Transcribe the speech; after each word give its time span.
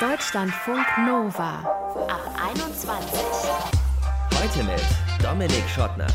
Deutschlandfunk 0.00 0.86
Nova 1.04 1.58
ab 2.06 2.20
21. 2.54 3.10
Heute 4.32 4.62
mit 4.62 4.80
Dominik 5.20 5.68
Schottner. 5.68 6.06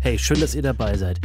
Hey, 0.00 0.18
schön, 0.18 0.40
dass 0.40 0.56
ihr 0.56 0.62
dabei 0.62 0.96
seid. 0.96 1.20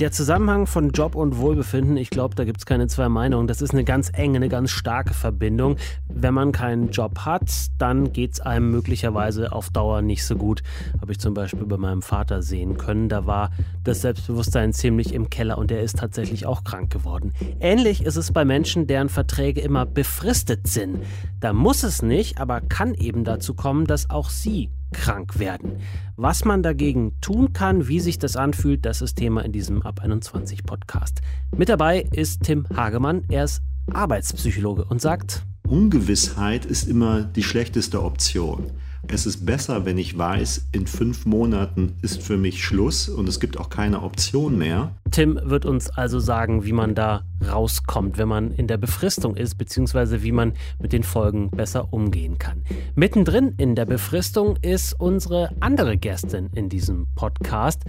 Der 0.00 0.10
Zusammenhang 0.10 0.66
von 0.66 0.90
Job 0.90 1.14
und 1.14 1.38
Wohlbefinden, 1.38 1.96
ich 1.96 2.10
glaube, 2.10 2.34
da 2.34 2.44
gibt 2.44 2.58
es 2.58 2.66
keine 2.66 2.88
zwei 2.88 3.08
Meinungen. 3.08 3.46
Das 3.46 3.62
ist 3.62 3.70
eine 3.70 3.84
ganz 3.84 4.10
enge, 4.12 4.36
eine 4.36 4.48
ganz 4.48 4.72
starke 4.72 5.14
Verbindung. 5.14 5.76
Wenn 6.08 6.34
man 6.34 6.50
keinen 6.50 6.90
Job 6.90 7.20
hat, 7.20 7.48
dann 7.78 8.12
geht 8.12 8.32
es 8.32 8.40
einem 8.40 8.72
möglicherweise 8.72 9.52
auf 9.52 9.70
Dauer 9.70 10.02
nicht 10.02 10.26
so 10.26 10.34
gut. 10.34 10.64
Habe 11.00 11.12
ich 11.12 11.20
zum 11.20 11.32
Beispiel 11.32 11.64
bei 11.64 11.76
meinem 11.76 12.02
Vater 12.02 12.42
sehen 12.42 12.76
können. 12.76 13.08
Da 13.08 13.26
war 13.26 13.50
das 13.84 14.00
Selbstbewusstsein 14.00 14.72
ziemlich 14.72 15.14
im 15.14 15.30
Keller 15.30 15.58
und 15.58 15.70
er 15.70 15.80
ist 15.80 15.98
tatsächlich 15.98 16.44
auch 16.44 16.64
krank 16.64 16.90
geworden. 16.90 17.32
Ähnlich 17.60 18.04
ist 18.04 18.16
es 18.16 18.32
bei 18.32 18.44
Menschen, 18.44 18.88
deren 18.88 19.08
Verträge 19.08 19.60
immer 19.60 19.86
befristet 19.86 20.66
sind. 20.66 20.98
Da 21.38 21.52
muss 21.52 21.84
es 21.84 22.02
nicht, 22.02 22.40
aber 22.40 22.60
kann 22.62 22.94
eben 22.94 23.22
dazu 23.22 23.54
kommen, 23.54 23.86
dass 23.86 24.10
auch 24.10 24.28
sie 24.28 24.70
krank 24.94 25.38
werden. 25.38 25.80
Was 26.16 26.44
man 26.46 26.62
dagegen 26.62 27.20
tun 27.20 27.52
kann, 27.52 27.88
wie 27.88 28.00
sich 28.00 28.18
das 28.18 28.36
anfühlt, 28.36 28.86
das 28.86 29.02
ist 29.02 29.16
Thema 29.16 29.44
in 29.44 29.52
diesem 29.52 29.82
Ab 29.82 30.00
21 30.00 30.64
Podcast. 30.64 31.20
Mit 31.54 31.68
dabei 31.68 32.06
ist 32.12 32.44
Tim 32.44 32.66
Hagemann. 32.74 33.24
Er 33.28 33.44
ist 33.44 33.62
Arbeitspsychologe 33.92 34.84
und 34.84 35.02
sagt, 35.02 35.44
Ungewissheit 35.68 36.64
ist 36.64 36.88
immer 36.88 37.22
die 37.22 37.42
schlechteste 37.42 38.02
Option. 38.02 38.70
Es 39.08 39.26
ist 39.26 39.46
besser, 39.46 39.84
wenn 39.84 39.98
ich 39.98 40.16
weiß, 40.16 40.68
in 40.72 40.86
fünf 40.86 41.26
Monaten 41.26 41.94
ist 42.02 42.22
für 42.22 42.36
mich 42.36 42.64
Schluss 42.64 43.08
und 43.08 43.28
es 43.28 43.38
gibt 43.38 43.58
auch 43.58 43.68
keine 43.68 44.02
Option 44.02 44.58
mehr. 44.58 44.92
Tim 45.10 45.38
wird 45.44 45.66
uns 45.66 45.90
also 45.90 46.18
sagen, 46.18 46.64
wie 46.64 46.72
man 46.72 46.94
da 46.94 47.22
rauskommt, 47.48 48.18
wenn 48.18 48.28
man 48.28 48.50
in 48.50 48.66
der 48.66 48.78
Befristung 48.78 49.36
ist, 49.36 49.56
beziehungsweise 49.56 50.22
wie 50.22 50.32
man 50.32 50.54
mit 50.80 50.92
den 50.92 51.02
Folgen 51.02 51.50
besser 51.50 51.92
umgehen 51.92 52.38
kann. 52.38 52.62
Mittendrin 52.94 53.54
in 53.58 53.74
der 53.74 53.84
Befristung 53.84 54.56
ist 54.62 54.98
unsere 54.98 55.50
andere 55.60 55.96
Gästin 55.96 56.50
in 56.54 56.68
diesem 56.68 57.06
Podcast, 57.14 57.84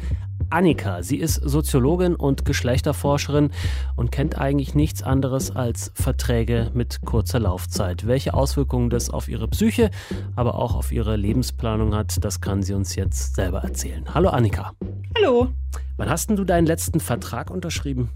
Annika. 0.50 1.04
Sie 1.04 1.18
ist 1.18 1.36
Soziologin 1.36 2.16
und 2.16 2.46
Geschlechterforscherin 2.46 3.52
und 3.96 4.12
kennt 4.12 4.38
eigentlich 4.38 4.76
nichts 4.76 5.04
anderes 5.04 5.56
als 5.56 5.92
Verträge 5.96 6.72
mit 6.74 7.02
kurzer 7.06 7.40
Laufzeit. 7.40 8.08
Welche 8.08 8.34
Auswirkungen 8.34 8.90
das 8.90 9.10
auf 9.10 9.28
ihre 9.28 9.48
Psyche, 9.48 9.92
aber 10.36 10.56
auch 10.56 10.76
auf 10.76 10.92
ihre 10.92 11.16
Lebensplanung 11.16 11.96
hat, 11.96 12.24
das 12.24 12.42
kann 12.42 12.64
sie 12.64 12.74
uns 12.74 12.96
jetzt 12.96 13.36
selber 13.36 13.62
erzählen. 13.62 14.06
Hallo 14.14 14.30
Annika. 14.30 14.74
Hallo. 15.18 15.50
Wann 15.98 16.10
hast 16.10 16.30
denn 16.30 16.36
du 16.36 16.44
deinen 16.44 16.68
letzten 16.68 17.00
Vertrag 17.00 17.50
unterschrieben? 17.50 18.10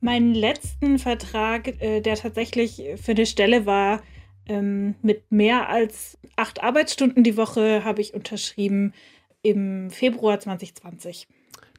Meinen 0.00 0.34
letzten 0.34 0.98
Vertrag, 0.98 1.80
äh, 1.80 2.00
der 2.00 2.16
tatsächlich 2.16 2.82
für 2.96 3.12
eine 3.12 3.26
Stelle 3.26 3.66
war, 3.66 4.00
ähm, 4.46 4.94
mit 5.02 5.30
mehr 5.30 5.68
als 5.68 6.18
acht 6.36 6.62
Arbeitsstunden 6.62 7.22
die 7.22 7.36
Woche, 7.36 7.84
habe 7.84 8.00
ich 8.00 8.14
unterschrieben 8.14 8.94
im 9.42 9.90
Februar 9.90 10.40
2020. 10.40 11.28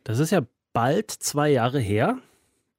Das 0.03 0.19
ist 0.19 0.31
ja 0.31 0.41
bald 0.73 1.11
zwei 1.11 1.49
Jahre 1.49 1.79
her. 1.79 2.17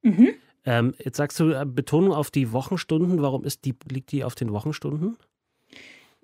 Mhm. 0.01 0.33
Ähm, 0.65 0.93
jetzt 0.99 1.17
sagst 1.17 1.39
du 1.39 1.51
äh, 1.51 1.65
Betonung 1.65 2.13
auf 2.13 2.31
die 2.31 2.51
Wochenstunden. 2.51 3.21
Warum 3.21 3.43
ist 3.43 3.65
die, 3.65 3.75
liegt 3.89 4.11
die 4.11 4.23
auf 4.23 4.35
den 4.35 4.51
Wochenstunden? 4.51 5.17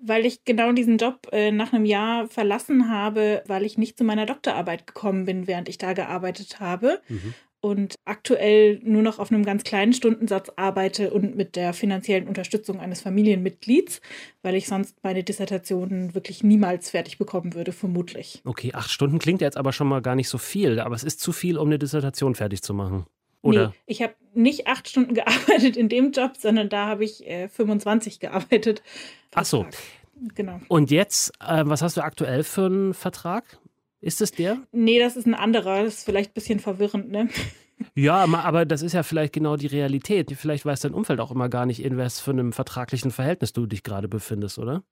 Weil 0.00 0.26
ich 0.26 0.44
genau 0.44 0.72
diesen 0.72 0.98
Job 0.98 1.26
äh, 1.32 1.50
nach 1.50 1.72
einem 1.72 1.84
Jahr 1.84 2.28
verlassen 2.28 2.88
habe, 2.88 3.42
weil 3.46 3.64
ich 3.64 3.78
nicht 3.78 3.98
zu 3.98 4.04
meiner 4.04 4.26
Doktorarbeit 4.26 4.86
gekommen 4.86 5.24
bin, 5.24 5.48
während 5.48 5.68
ich 5.68 5.78
da 5.78 5.92
gearbeitet 5.92 6.60
habe. 6.60 7.00
Mhm 7.08 7.34
und 7.60 7.96
aktuell 8.04 8.80
nur 8.82 9.02
noch 9.02 9.18
auf 9.18 9.32
einem 9.32 9.44
ganz 9.44 9.64
kleinen 9.64 9.92
Stundensatz 9.92 10.50
arbeite 10.56 11.10
und 11.10 11.36
mit 11.36 11.56
der 11.56 11.72
finanziellen 11.72 12.28
Unterstützung 12.28 12.80
eines 12.80 13.00
Familienmitglieds, 13.00 14.00
weil 14.42 14.54
ich 14.54 14.66
sonst 14.68 14.96
meine 15.02 15.24
Dissertation 15.24 16.14
wirklich 16.14 16.44
niemals 16.44 16.90
fertig 16.90 17.18
bekommen 17.18 17.54
würde, 17.54 17.72
vermutlich. 17.72 18.40
Okay, 18.44 18.72
acht 18.74 18.90
Stunden 18.90 19.18
klingt 19.18 19.40
jetzt 19.40 19.56
aber 19.56 19.72
schon 19.72 19.88
mal 19.88 20.02
gar 20.02 20.14
nicht 20.14 20.28
so 20.28 20.38
viel, 20.38 20.80
aber 20.80 20.94
es 20.94 21.04
ist 21.04 21.20
zu 21.20 21.32
viel, 21.32 21.58
um 21.58 21.68
eine 21.68 21.78
Dissertation 21.78 22.34
fertig 22.34 22.62
zu 22.62 22.74
machen. 22.74 23.06
Oder? 23.42 23.68
Nee, 23.68 23.74
ich 23.86 24.02
habe 24.02 24.14
nicht 24.34 24.66
acht 24.66 24.88
Stunden 24.88 25.14
gearbeitet 25.14 25.76
in 25.76 25.88
dem 25.88 26.12
Job, 26.12 26.32
sondern 26.38 26.68
da 26.68 26.86
habe 26.86 27.04
ich 27.04 27.26
äh, 27.26 27.48
25 27.48 28.20
gearbeitet. 28.20 28.82
Ach 29.34 29.44
so. 29.44 29.66
Genau. 30.34 30.60
Und 30.68 30.90
jetzt, 30.90 31.32
äh, 31.40 31.62
was 31.64 31.82
hast 31.82 31.96
du 31.96 32.02
aktuell 32.02 32.42
für 32.42 32.66
einen 32.66 32.94
Vertrag? 32.94 33.58
Ist 34.00 34.20
es 34.20 34.30
der? 34.30 34.58
Nee, 34.72 34.98
das 34.98 35.16
ist 35.16 35.26
ein 35.26 35.34
anderer. 35.34 35.84
Das 35.84 35.94
ist 35.94 36.04
vielleicht 36.04 36.30
ein 36.30 36.34
bisschen 36.34 36.60
verwirrend, 36.60 37.10
ne? 37.10 37.28
Ja, 37.94 38.24
aber 38.24 38.64
das 38.64 38.82
ist 38.82 38.92
ja 38.92 39.04
vielleicht 39.04 39.32
genau 39.32 39.56
die 39.56 39.68
Realität. 39.68 40.32
Vielleicht 40.36 40.66
weiß 40.66 40.80
dein 40.80 40.94
Umfeld 40.94 41.20
auch 41.20 41.30
immer 41.30 41.48
gar 41.48 41.64
nicht, 41.64 41.80
in 41.80 41.96
was 41.96 42.18
für 42.18 42.32
einem 42.32 42.52
vertraglichen 42.52 43.12
Verhältnis 43.12 43.52
du 43.52 43.66
dich 43.66 43.84
gerade 43.84 44.08
befindest, 44.08 44.58
oder? 44.58 44.82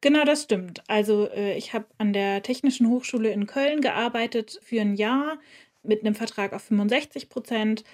Genau, 0.00 0.24
das 0.24 0.42
stimmt. 0.42 0.82
Also 0.88 1.30
äh, 1.30 1.56
ich 1.56 1.72
habe 1.72 1.86
an 1.98 2.12
der 2.12 2.42
Technischen 2.42 2.88
Hochschule 2.88 3.30
in 3.30 3.46
Köln 3.46 3.80
gearbeitet 3.80 4.58
für 4.62 4.80
ein 4.80 4.96
Jahr 4.96 5.38
mit 5.82 6.00
einem 6.00 6.14
Vertrag 6.14 6.52
auf 6.52 6.62
65 6.62 7.28
Prozent. 7.28 7.84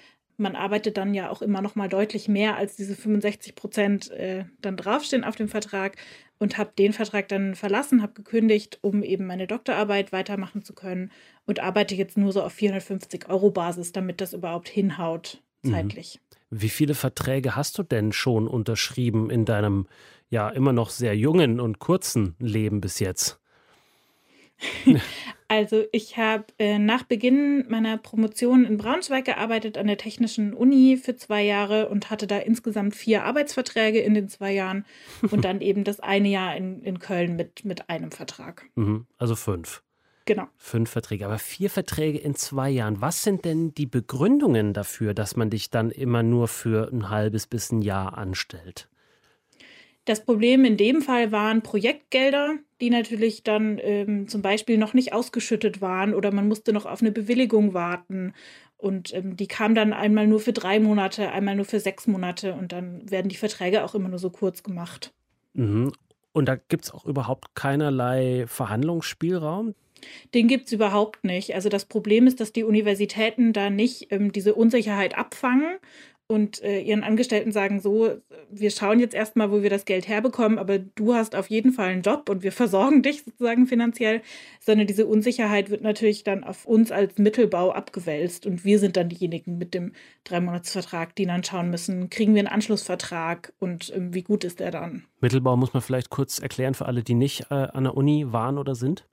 Man 0.41 0.55
arbeitet 0.55 0.97
dann 0.97 1.13
ja 1.13 1.29
auch 1.29 1.43
immer 1.43 1.61
noch 1.61 1.75
mal 1.75 1.87
deutlich 1.87 2.27
mehr 2.27 2.57
als 2.57 2.75
diese 2.75 2.95
65 2.95 3.53
Prozent 3.53 4.09
äh, 4.09 4.45
dann 4.59 4.75
draufstehen 4.75 5.23
auf 5.23 5.35
dem 5.35 5.47
Vertrag 5.47 5.97
und 6.39 6.57
habe 6.57 6.71
den 6.77 6.93
Vertrag 6.93 7.27
dann 7.27 7.53
verlassen, 7.53 8.01
habe 8.01 8.13
gekündigt, 8.13 8.79
um 8.81 9.03
eben 9.03 9.27
meine 9.27 9.45
Doktorarbeit 9.45 10.11
weitermachen 10.11 10.63
zu 10.63 10.73
können 10.73 11.11
und 11.45 11.59
arbeite 11.59 11.93
jetzt 11.93 12.17
nur 12.17 12.31
so 12.31 12.41
auf 12.41 12.53
450 12.53 13.29
Euro 13.29 13.51
Basis, 13.51 13.91
damit 13.91 14.19
das 14.19 14.33
überhaupt 14.33 14.67
hinhaut 14.67 15.43
mhm. 15.61 15.71
zeitlich. 15.71 16.19
Wie 16.49 16.69
viele 16.69 16.95
Verträge 16.95 17.55
hast 17.55 17.77
du 17.77 17.83
denn 17.83 18.11
schon 18.11 18.47
unterschrieben 18.47 19.29
in 19.29 19.45
deinem 19.45 19.87
ja 20.29 20.49
immer 20.49 20.73
noch 20.73 20.89
sehr 20.89 21.15
jungen 21.15 21.59
und 21.59 21.79
kurzen 21.79 22.35
Leben 22.39 22.81
bis 22.81 22.99
jetzt? 22.99 23.40
Also 25.51 25.83
ich 25.91 26.15
habe 26.15 26.45
äh, 26.59 26.79
nach 26.79 27.03
Beginn 27.03 27.65
meiner 27.67 27.97
Promotion 27.97 28.63
in 28.63 28.77
Braunschweig 28.77 29.25
gearbeitet 29.25 29.77
an 29.77 29.85
der 29.87 29.97
Technischen 29.97 30.53
Uni 30.53 30.95
für 30.95 31.17
zwei 31.17 31.43
Jahre 31.43 31.89
und 31.89 32.09
hatte 32.09 32.25
da 32.25 32.37
insgesamt 32.37 32.95
vier 32.95 33.25
Arbeitsverträge 33.25 33.99
in 33.99 34.13
den 34.13 34.29
zwei 34.29 34.53
Jahren 34.53 34.85
und 35.29 35.43
dann 35.43 35.59
eben 35.59 35.83
das 35.83 35.99
eine 35.99 36.29
Jahr 36.29 36.55
in, 36.55 36.81
in 36.83 36.99
Köln 36.99 37.35
mit, 37.35 37.65
mit 37.65 37.89
einem 37.89 38.11
Vertrag. 38.11 38.63
Mhm, 38.75 39.07
also 39.17 39.35
fünf. 39.35 39.83
Genau. 40.23 40.47
Fünf 40.55 40.89
Verträge, 40.89 41.25
aber 41.25 41.37
vier 41.37 41.69
Verträge 41.69 42.19
in 42.19 42.35
zwei 42.35 42.69
Jahren. 42.69 43.01
Was 43.01 43.21
sind 43.21 43.43
denn 43.43 43.73
die 43.73 43.87
Begründungen 43.87 44.71
dafür, 44.71 45.13
dass 45.13 45.35
man 45.35 45.49
dich 45.49 45.69
dann 45.69 45.91
immer 45.91 46.23
nur 46.23 46.47
für 46.47 46.89
ein 46.93 47.09
halbes 47.09 47.45
bis 47.45 47.73
ein 47.73 47.81
Jahr 47.81 48.17
anstellt? 48.17 48.87
Das 50.11 50.25
Problem 50.25 50.65
in 50.65 50.75
dem 50.75 51.01
Fall 51.01 51.31
waren 51.31 51.61
Projektgelder, 51.61 52.55
die 52.81 52.89
natürlich 52.89 53.43
dann 53.43 53.79
ähm, 53.81 54.27
zum 54.27 54.41
Beispiel 54.41 54.77
noch 54.77 54.93
nicht 54.93 55.13
ausgeschüttet 55.13 55.79
waren 55.79 56.13
oder 56.13 56.33
man 56.33 56.49
musste 56.49 56.73
noch 56.73 56.85
auf 56.85 56.99
eine 56.99 57.13
Bewilligung 57.13 57.73
warten. 57.73 58.33
Und 58.75 59.13
ähm, 59.13 59.37
die 59.37 59.47
kam 59.47 59.73
dann 59.73 59.93
einmal 59.93 60.27
nur 60.27 60.41
für 60.41 60.51
drei 60.51 60.81
Monate, 60.81 61.31
einmal 61.31 61.55
nur 61.55 61.63
für 61.63 61.79
sechs 61.79 62.07
Monate 62.07 62.55
und 62.55 62.73
dann 62.73 63.09
werden 63.09 63.29
die 63.29 63.37
Verträge 63.37 63.85
auch 63.85 63.95
immer 63.95 64.09
nur 64.09 64.19
so 64.19 64.29
kurz 64.29 64.63
gemacht. 64.63 65.13
Mhm. 65.53 65.93
Und 66.33 66.49
da 66.49 66.57
gibt 66.57 66.83
es 66.83 66.91
auch 66.91 67.05
überhaupt 67.05 67.55
keinerlei 67.55 68.43
Verhandlungsspielraum? 68.47 69.75
Den 70.33 70.49
gibt 70.49 70.65
es 70.65 70.73
überhaupt 70.73 71.23
nicht. 71.23 71.55
Also 71.55 71.69
das 71.69 71.85
Problem 71.85 72.27
ist, 72.27 72.41
dass 72.41 72.51
die 72.51 72.65
Universitäten 72.65 73.53
da 73.53 73.69
nicht 73.69 74.11
ähm, 74.11 74.33
diese 74.33 74.55
Unsicherheit 74.55 75.17
abfangen 75.17 75.77
und 76.31 76.63
äh, 76.63 76.79
ihren 76.79 77.03
Angestellten 77.03 77.51
sagen 77.51 77.81
so, 77.81 78.15
wir 78.49 78.71
schauen 78.71 78.99
jetzt 78.99 79.13
erstmal, 79.13 79.51
wo 79.51 79.61
wir 79.61 79.69
das 79.69 79.83
Geld 79.83 80.07
herbekommen, 80.07 80.57
aber 80.57 80.79
du 80.79 81.13
hast 81.13 81.35
auf 81.35 81.49
jeden 81.49 81.73
Fall 81.73 81.89
einen 81.89 82.03
Job 82.03 82.29
und 82.29 82.41
wir 82.41 82.53
versorgen 82.53 83.03
dich 83.03 83.23
sozusagen 83.23 83.67
finanziell, 83.67 84.21
sondern 84.61 84.87
diese 84.87 85.05
Unsicherheit 85.05 85.69
wird 85.69 85.81
natürlich 85.81 86.23
dann 86.23 86.45
auf 86.45 86.65
uns 86.65 86.91
als 86.91 87.17
Mittelbau 87.17 87.71
abgewälzt 87.71 88.45
und 88.45 88.63
wir 88.63 88.79
sind 88.79 88.95
dann 88.95 89.09
diejenigen 89.09 89.57
mit 89.57 89.73
dem 89.73 89.91
Dreimonatsvertrag, 90.23 91.15
die 91.15 91.25
dann 91.25 91.43
schauen 91.43 91.69
müssen, 91.69 92.09
kriegen 92.09 92.33
wir 92.33 92.39
einen 92.39 92.47
Anschlussvertrag 92.47 93.51
und 93.59 93.91
ähm, 93.93 94.13
wie 94.13 94.23
gut 94.23 94.45
ist 94.45 94.61
der 94.61 94.71
dann? 94.71 95.03
Mittelbau 95.19 95.57
muss 95.57 95.73
man 95.73 95.83
vielleicht 95.83 96.09
kurz 96.09 96.39
erklären 96.39 96.75
für 96.75 96.85
alle, 96.85 97.03
die 97.03 97.13
nicht 97.13 97.47
äh, 97.51 97.55
an 97.55 97.83
der 97.83 97.97
Uni 97.97 98.31
waren 98.31 98.57
oder 98.57 98.73
sind? 98.73 99.05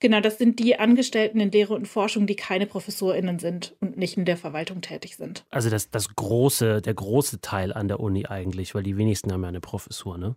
Genau, 0.00 0.20
das 0.20 0.38
sind 0.38 0.58
die 0.58 0.78
Angestellten 0.78 1.40
in 1.40 1.50
Lehre 1.50 1.74
und 1.74 1.86
Forschung, 1.86 2.26
die 2.26 2.36
keine 2.36 2.66
ProfessorInnen 2.66 3.38
sind 3.38 3.76
und 3.80 3.96
nicht 3.96 4.16
in 4.16 4.24
der 4.24 4.36
Verwaltung 4.36 4.80
tätig 4.80 5.16
sind. 5.16 5.44
Also 5.50 5.70
das, 5.70 5.90
das 5.90 6.14
große, 6.14 6.80
der 6.80 6.94
große 6.94 7.40
Teil 7.40 7.72
an 7.72 7.88
der 7.88 8.00
Uni 8.00 8.26
eigentlich, 8.26 8.74
weil 8.74 8.82
die 8.82 8.96
wenigsten 8.96 9.32
haben 9.32 9.42
ja 9.42 9.48
eine 9.48 9.60
Professur, 9.60 10.18
ne? 10.18 10.36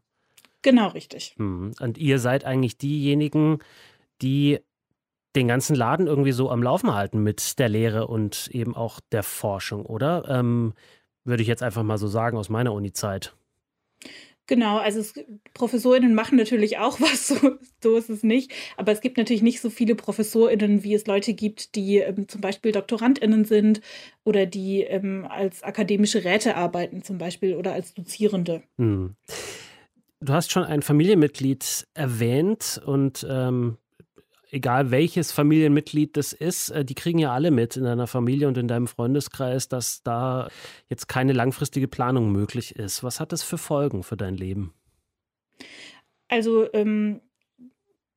Genau, 0.61 0.89
richtig. 0.89 1.33
Mhm. 1.37 1.73
Und 1.79 1.97
ihr 1.97 2.19
seid 2.19 2.45
eigentlich 2.45 2.77
diejenigen, 2.77 3.59
die 4.21 4.59
den 5.35 5.47
ganzen 5.47 5.75
Laden 5.75 6.07
irgendwie 6.07 6.33
so 6.33 6.49
am 6.51 6.61
Laufen 6.61 6.93
halten 6.93 7.23
mit 7.23 7.57
der 7.57 7.69
Lehre 7.69 8.07
und 8.07 8.49
eben 8.51 8.75
auch 8.75 8.99
der 9.11 9.23
Forschung, 9.23 9.85
oder? 9.85 10.25
Ähm, 10.27 10.73
würde 11.23 11.41
ich 11.41 11.47
jetzt 11.47 11.63
einfach 11.63 11.83
mal 11.83 11.97
so 11.97 12.07
sagen 12.07 12.37
aus 12.37 12.49
meiner 12.49 12.73
Uni-Zeit. 12.73 13.33
Genau, 14.47 14.77
also 14.77 14.99
es, 14.99 15.13
Professorinnen 15.53 16.13
machen 16.13 16.37
natürlich 16.37 16.77
auch 16.77 16.99
was, 17.01 17.27
so, 17.27 17.35
so, 17.81 17.95
ist 17.95 18.09
es 18.09 18.23
nicht. 18.23 18.51
Aber 18.77 18.91
es 18.91 19.01
gibt 19.01 19.17
natürlich 19.17 19.41
nicht 19.41 19.61
so 19.61 19.69
viele 19.69 19.95
Professorinnen, 19.95 20.83
wie 20.83 20.93
es 20.93 21.07
Leute 21.07 21.33
gibt, 21.33 21.75
die 21.75 21.97
ähm, 21.97 22.27
zum 22.27 22.41
Beispiel 22.41 22.71
Doktorandinnen 22.71 23.45
sind 23.45 23.81
oder 24.23 24.45
die 24.45 24.81
ähm, 24.81 25.25
als 25.29 25.63
akademische 25.63 26.23
Räte 26.23 26.55
arbeiten 26.55 27.03
zum 27.03 27.17
Beispiel 27.17 27.55
oder 27.55 27.73
als 27.73 27.93
Dozierende. 27.93 28.63
Hm. 28.77 29.15
Du 30.19 30.33
hast 30.33 30.51
schon 30.51 30.63
ein 30.63 30.83
Familienmitglied 30.83 31.87
erwähnt 31.95 32.79
und 32.85 33.25
ähm, 33.27 33.77
egal 34.51 34.91
welches 34.91 35.31
Familienmitglied 35.31 36.15
das 36.15 36.33
ist, 36.33 36.69
äh, 36.69 36.85
die 36.85 36.95
kriegen 36.95 37.19
ja 37.19 37.33
alle 37.33 37.51
mit 37.51 37.77
in 37.77 37.85
deiner 37.85 38.07
Familie 38.07 38.47
und 38.47 38.57
in 38.57 38.67
deinem 38.67 38.87
Freundeskreis, 38.87 39.67
dass 39.67 40.03
da 40.03 40.49
jetzt 40.87 41.07
keine 41.07 41.33
langfristige 41.33 41.87
Planung 41.87 42.31
möglich 42.31 42.75
ist. 42.75 43.03
Was 43.03 43.19
hat 43.19 43.31
das 43.31 43.43
für 43.43 43.57
Folgen 43.57 44.03
für 44.03 44.17
dein 44.17 44.35
Leben? 44.35 44.73
Also 46.27 46.71
ähm, 46.73 47.21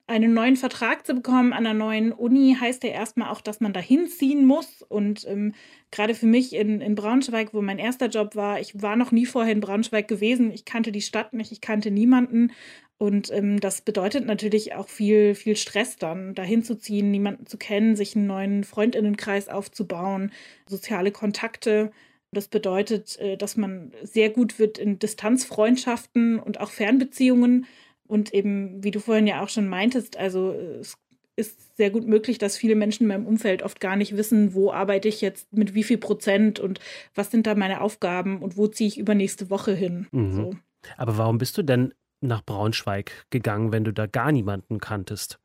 einen 0.07 0.35
neuen 0.35 0.57
Vertrag 0.57 1.07
zu 1.07 1.15
bekommen 1.15 1.55
an 1.55 1.67
einer 1.67 1.75
neuen 1.75 2.13
Uni 2.13 2.57
heißt 2.61 2.85
ja 2.85 2.91
erstmal 2.91 3.31
auch, 3.31 3.41
dass 3.41 3.61
man 3.61 3.73
da 3.73 3.81
hinziehen 3.81 4.45
muss. 4.45 4.83
Und 4.83 5.27
ähm, 5.27 5.55
gerade 5.91 6.15
für 6.15 6.27
mich 6.27 6.55
in, 6.55 6.83
in 6.83 6.95
Braunschweig, 6.95 7.55
wo 7.55 7.63
mein 7.63 7.79
erster 7.79 8.09
Job 8.09 8.37
war, 8.37 8.61
ich 8.61 8.83
war 8.83 8.97
noch 8.97 9.13
nie 9.13 9.25
vorher 9.25 9.53
in 9.53 9.61
Braunschweig 9.61 10.07
gewesen. 10.07 10.51
Ich 10.53 10.67
kannte 10.67 10.93
die 10.93 11.01
Stadt 11.01 11.33
nicht, 11.33 11.53
ich 11.53 11.63
kannte 11.63 11.91
niemanden. 11.91 12.53
Und 12.99 13.33
ähm, 13.33 13.61
das 13.61 13.81
bedeutet 13.81 14.25
natürlich 14.25 14.75
auch 14.75 14.89
viel, 14.89 15.35
viel 15.35 15.57
Stress 15.57 15.97
dann, 15.97 16.35
dahin 16.35 16.63
zu 16.63 16.77
ziehen, 16.77 17.11
niemanden 17.11 17.47
zu 17.47 17.59
kennen, 17.59 17.97
sich 17.97 18.15
einen 18.15 18.27
neuen 18.27 18.65
Freundinnenkreis 18.65 19.49
aufzubauen, 19.49 20.33
soziale 20.69 21.11
Kontakte. 21.11 21.91
Das 22.31 22.49
bedeutet, 22.49 23.19
äh, 23.19 23.37
dass 23.37 23.57
man 23.57 23.93
sehr 24.03 24.31
gut 24.31 24.59
wird 24.59 24.79
in 24.79 24.99
Distanzfreundschaften 24.99 26.39
und 26.39 26.61
auch 26.61 26.71
Fernbeziehungen. 26.71 27.67
Und 28.07 28.33
eben, 28.33 28.85
wie 28.85 28.91
du 28.91 29.01
vorhin 29.01 29.27
ja 29.27 29.43
auch 29.43 29.49
schon 29.49 29.67
meintest, 29.67 30.17
also 30.17 30.53
es 30.53 30.97
ist 31.37 31.77
sehr 31.77 31.91
gut 31.91 32.07
möglich, 32.07 32.39
dass 32.39 32.57
viele 32.57 32.77
Menschen 32.77 33.05
in 33.05 33.09
meinem 33.09 33.27
Umfeld 33.27 33.63
oft 33.63 33.81
gar 33.81 33.97
nicht 33.97 34.17
wissen, 34.17 34.55
wo 34.55 34.73
arbeite 34.73 35.09
ich 35.09 35.21
jetzt 35.21 35.53
mit 35.53 35.75
wie 35.75 35.83
viel 35.83 35.99
Prozent 35.99 36.61
und 36.61 36.79
was 37.15 37.31
sind 37.31 37.47
da 37.47 37.55
meine 37.55 37.81
Aufgaben 37.81 38.41
und 38.41 38.57
wo 38.57 38.69
ziehe 38.69 38.89
ich 38.89 38.99
übernächste 38.99 39.51
Woche 39.51 39.75
hin. 39.75 40.07
Mhm. 40.13 40.33
So. 40.33 40.57
Aber 40.97 41.19
warum 41.19 41.39
bist 41.39 41.59
du 41.59 41.63
denn 41.63 41.93
nach 42.21 42.43
Braunschweig 42.45 43.27
gegangen, 43.31 43.73
wenn 43.73 43.85
du 43.85 43.93
da 43.93 44.07
gar 44.07 44.33
niemanden 44.33 44.79
kanntest? 44.79 45.39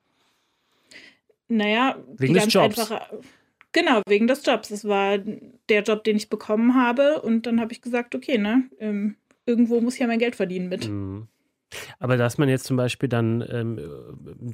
Naja, 1.47 1.97
wegen 2.17 2.33
des 2.35 2.53
Jobs. 2.53 2.79
Einfache, 2.79 3.21
genau, 3.71 4.01
wegen 4.07 4.27
des 4.27 4.45
Jobs. 4.45 4.71
Es 4.71 4.85
war 4.85 5.17
der 5.17 5.83
Job, 5.83 6.03
den 6.03 6.15
ich 6.15 6.29
bekommen 6.29 6.75
habe 6.75 7.21
und 7.21 7.45
dann 7.45 7.59
habe 7.59 7.73
ich 7.73 7.81
gesagt, 7.81 8.13
okay, 8.15 8.37
ne, 8.37 8.69
ähm, 8.79 9.15
irgendwo 9.45 9.81
muss 9.81 9.95
ich 9.95 9.99
ja 9.99 10.07
mein 10.07 10.19
Geld 10.19 10.35
verdienen 10.35 10.69
mit. 10.69 10.87
Mhm. 10.87 11.27
Aber 11.99 12.17
dass 12.17 12.37
man 12.37 12.49
jetzt 12.49 12.65
zum 12.65 12.77
Beispiel 12.77 13.09
dann 13.09 13.43
ähm, 13.49 13.79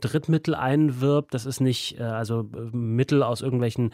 Drittmittel 0.02 0.56
einwirbt, 0.56 1.34
das 1.34 1.46
ist 1.46 1.60
nicht, 1.60 2.00
äh, 2.00 2.04
also 2.04 2.42
äh, 2.42 2.76
Mittel 2.76 3.24
aus 3.24 3.42
irgendwelchen 3.42 3.92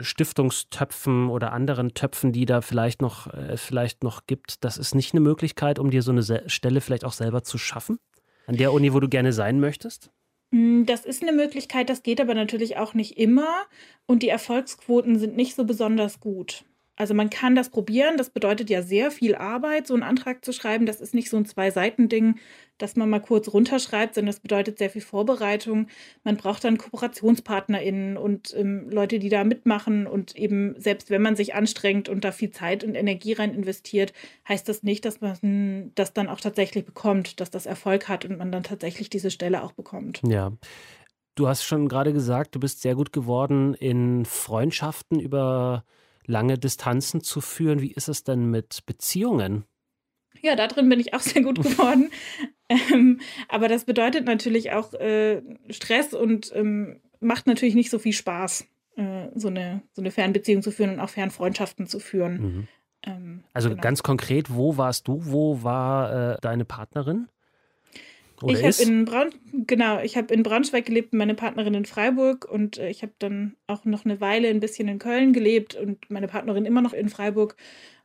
Stiftungstöpfen 0.00 1.28
oder 1.28 1.52
anderen 1.52 1.94
Töpfen, 1.94 2.32
die 2.32 2.46
da 2.46 2.60
vielleicht 2.60 3.02
noch, 3.02 3.32
äh, 3.32 3.56
vielleicht 3.56 4.02
noch 4.02 4.26
gibt, 4.26 4.64
das 4.64 4.78
ist 4.78 4.94
nicht 4.94 5.12
eine 5.12 5.20
Möglichkeit, 5.20 5.78
um 5.78 5.90
dir 5.90 6.02
so 6.02 6.12
eine 6.12 6.22
Se 6.22 6.42
Stelle 6.46 6.80
vielleicht 6.80 7.04
auch 7.04 7.12
selber 7.12 7.42
zu 7.42 7.58
schaffen? 7.58 7.98
An 8.46 8.56
der 8.56 8.72
Uni, 8.72 8.92
wo 8.92 9.00
du 9.00 9.08
gerne 9.08 9.32
sein 9.32 9.60
möchtest? 9.60 10.10
Hm, 10.52 10.86
das 10.86 11.04
ist 11.04 11.22
eine 11.22 11.32
Möglichkeit, 11.32 11.90
das 11.90 12.02
geht 12.02 12.20
aber 12.20 12.34
natürlich 12.34 12.76
auch 12.76 12.94
nicht 12.94 13.18
immer 13.18 13.64
und 14.06 14.22
die 14.22 14.28
Erfolgsquoten 14.28 15.18
sind 15.18 15.36
nicht 15.36 15.56
so 15.56 15.64
besonders 15.64 16.20
gut. 16.20 16.64
Also 16.96 17.12
man 17.12 17.30
kann 17.30 17.54
das 17.54 17.68
probieren. 17.68 18.16
Das 18.16 18.30
bedeutet 18.30 18.70
ja 18.70 18.82
sehr 18.82 19.10
viel 19.10 19.34
Arbeit, 19.34 19.86
so 19.86 19.94
einen 19.94 20.02
Antrag 20.02 20.44
zu 20.44 20.52
schreiben. 20.52 20.86
Das 20.86 21.00
ist 21.00 21.14
nicht 21.14 21.28
so 21.28 21.36
ein 21.36 21.44
Zwei-Seiten-Ding, 21.44 22.36
dass 22.78 22.96
man 22.96 23.10
mal 23.10 23.20
kurz 23.20 23.48
runterschreibt, 23.48 24.14
sondern 24.14 24.32
das 24.32 24.40
bedeutet 24.40 24.78
sehr 24.78 24.90
viel 24.90 25.02
Vorbereitung. 25.02 25.88
Man 26.24 26.36
braucht 26.36 26.64
dann 26.64 26.78
KooperationspartnerInnen 26.78 28.16
und 28.16 28.54
ähm, 28.56 28.88
Leute, 28.90 29.18
die 29.18 29.28
da 29.28 29.44
mitmachen. 29.44 30.06
Und 30.06 30.34
eben, 30.36 30.74
selbst 30.80 31.10
wenn 31.10 31.22
man 31.22 31.36
sich 31.36 31.54
anstrengt 31.54 32.08
und 32.08 32.24
da 32.24 32.32
viel 32.32 32.50
Zeit 32.50 32.82
und 32.82 32.94
Energie 32.94 33.34
rein 33.34 33.54
investiert, 33.54 34.14
heißt 34.48 34.68
das 34.68 34.82
nicht, 34.82 35.04
dass 35.04 35.20
man 35.20 35.92
das 35.94 36.14
dann 36.14 36.28
auch 36.28 36.40
tatsächlich 36.40 36.86
bekommt, 36.86 37.40
dass 37.40 37.50
das 37.50 37.66
Erfolg 37.66 38.08
hat 38.08 38.24
und 38.24 38.38
man 38.38 38.50
dann 38.50 38.62
tatsächlich 38.62 39.10
diese 39.10 39.30
Stelle 39.30 39.62
auch 39.62 39.72
bekommt. 39.72 40.22
Ja. 40.26 40.52
Du 41.34 41.46
hast 41.46 41.64
schon 41.64 41.88
gerade 41.88 42.14
gesagt, 42.14 42.54
du 42.54 42.60
bist 42.60 42.80
sehr 42.80 42.94
gut 42.94 43.12
geworden 43.12 43.74
in 43.74 44.24
Freundschaften 44.24 45.20
über 45.20 45.84
lange 46.26 46.58
Distanzen 46.58 47.22
zu 47.22 47.40
führen. 47.40 47.80
Wie 47.80 47.92
ist 47.92 48.08
es 48.08 48.24
denn 48.24 48.50
mit 48.50 48.84
Beziehungen? 48.86 49.64
Ja, 50.42 50.56
da 50.56 50.66
drin 50.66 50.88
bin 50.88 51.00
ich 51.00 51.14
auch 51.14 51.20
sehr 51.20 51.42
gut 51.42 51.62
geworden. 51.62 52.10
ähm, 52.68 53.20
aber 53.48 53.68
das 53.68 53.84
bedeutet 53.84 54.26
natürlich 54.26 54.72
auch 54.72 54.92
äh, 54.94 55.42
Stress 55.70 56.14
und 56.14 56.52
ähm, 56.54 57.00
macht 57.20 57.46
natürlich 57.46 57.74
nicht 57.74 57.90
so 57.90 57.98
viel 57.98 58.12
Spaß, 58.12 58.66
äh, 58.96 59.28
so, 59.34 59.48
eine, 59.48 59.82
so 59.92 60.02
eine 60.02 60.10
Fernbeziehung 60.10 60.62
zu 60.62 60.70
führen 60.70 60.94
und 60.94 61.00
auch 61.00 61.10
Fernfreundschaften 61.10 61.86
zu 61.86 61.98
führen. 61.98 62.40
Mhm. 62.40 62.68
Ähm, 63.04 63.44
also 63.52 63.70
genau. 63.70 63.80
ganz 63.80 64.02
konkret, 64.02 64.54
wo 64.54 64.76
warst 64.76 65.08
du? 65.08 65.20
Wo 65.24 65.62
war 65.62 66.34
äh, 66.34 66.38
deine 66.40 66.64
Partnerin? 66.64 67.28
Oder 68.42 68.52
ich 68.52 68.62
habe 68.62 68.90
in 68.90 69.04
Braun 69.04 69.30
genau, 69.66 70.00
ich 70.00 70.16
habe 70.16 70.32
in 70.32 70.42
Braunschweig 70.42 70.84
gelebt, 70.84 71.14
meine 71.14 71.34
Partnerin 71.34 71.74
in 71.74 71.84
Freiburg 71.84 72.46
und 72.50 72.78
äh, 72.78 72.90
ich 72.90 73.02
habe 73.02 73.12
dann 73.18 73.56
auch 73.66 73.84
noch 73.84 74.04
eine 74.04 74.20
Weile 74.20 74.48
ein 74.48 74.60
bisschen 74.60 74.88
in 74.88 74.98
Köln 74.98 75.32
gelebt 75.32 75.74
und 75.74 76.10
meine 76.10 76.28
Partnerin 76.28 76.64
immer 76.64 76.82
noch 76.82 76.92
in 76.92 77.08
Freiburg. 77.08 77.56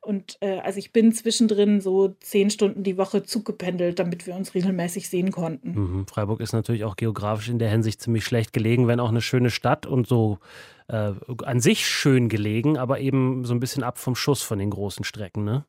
Und 0.03 0.37
äh, 0.41 0.57
also 0.59 0.79
ich 0.79 0.91
bin 0.91 1.13
zwischendrin 1.13 1.79
so 1.79 2.15
zehn 2.21 2.49
Stunden 2.49 2.81
die 2.81 2.97
Woche 2.97 3.21
zugependelt, 3.21 3.99
damit 3.99 4.25
wir 4.25 4.35
uns 4.35 4.55
regelmäßig 4.55 5.07
sehen 5.07 5.31
konnten. 5.31 5.73
Mhm. 5.73 6.07
Freiburg 6.07 6.41
ist 6.41 6.53
natürlich 6.53 6.85
auch 6.85 6.95
geografisch 6.95 7.49
in 7.49 7.59
der 7.59 7.69
Hinsicht 7.69 8.01
ziemlich 8.01 8.25
schlecht 8.25 8.51
gelegen, 8.51 8.87
wenn 8.87 8.99
auch 8.99 9.09
eine 9.09 9.21
schöne 9.21 9.51
Stadt 9.51 9.85
und 9.85 10.07
so 10.07 10.39
äh, 10.87 11.13
an 11.43 11.61
sich 11.61 11.87
schön 11.87 12.29
gelegen, 12.29 12.77
aber 12.77 12.99
eben 12.99 13.45
so 13.45 13.53
ein 13.53 13.59
bisschen 13.59 13.83
ab 13.83 13.99
vom 13.99 14.15
Schuss 14.15 14.41
von 14.41 14.57
den 14.57 14.71
großen 14.71 15.05
Strecken, 15.05 15.43
ne? 15.43 15.65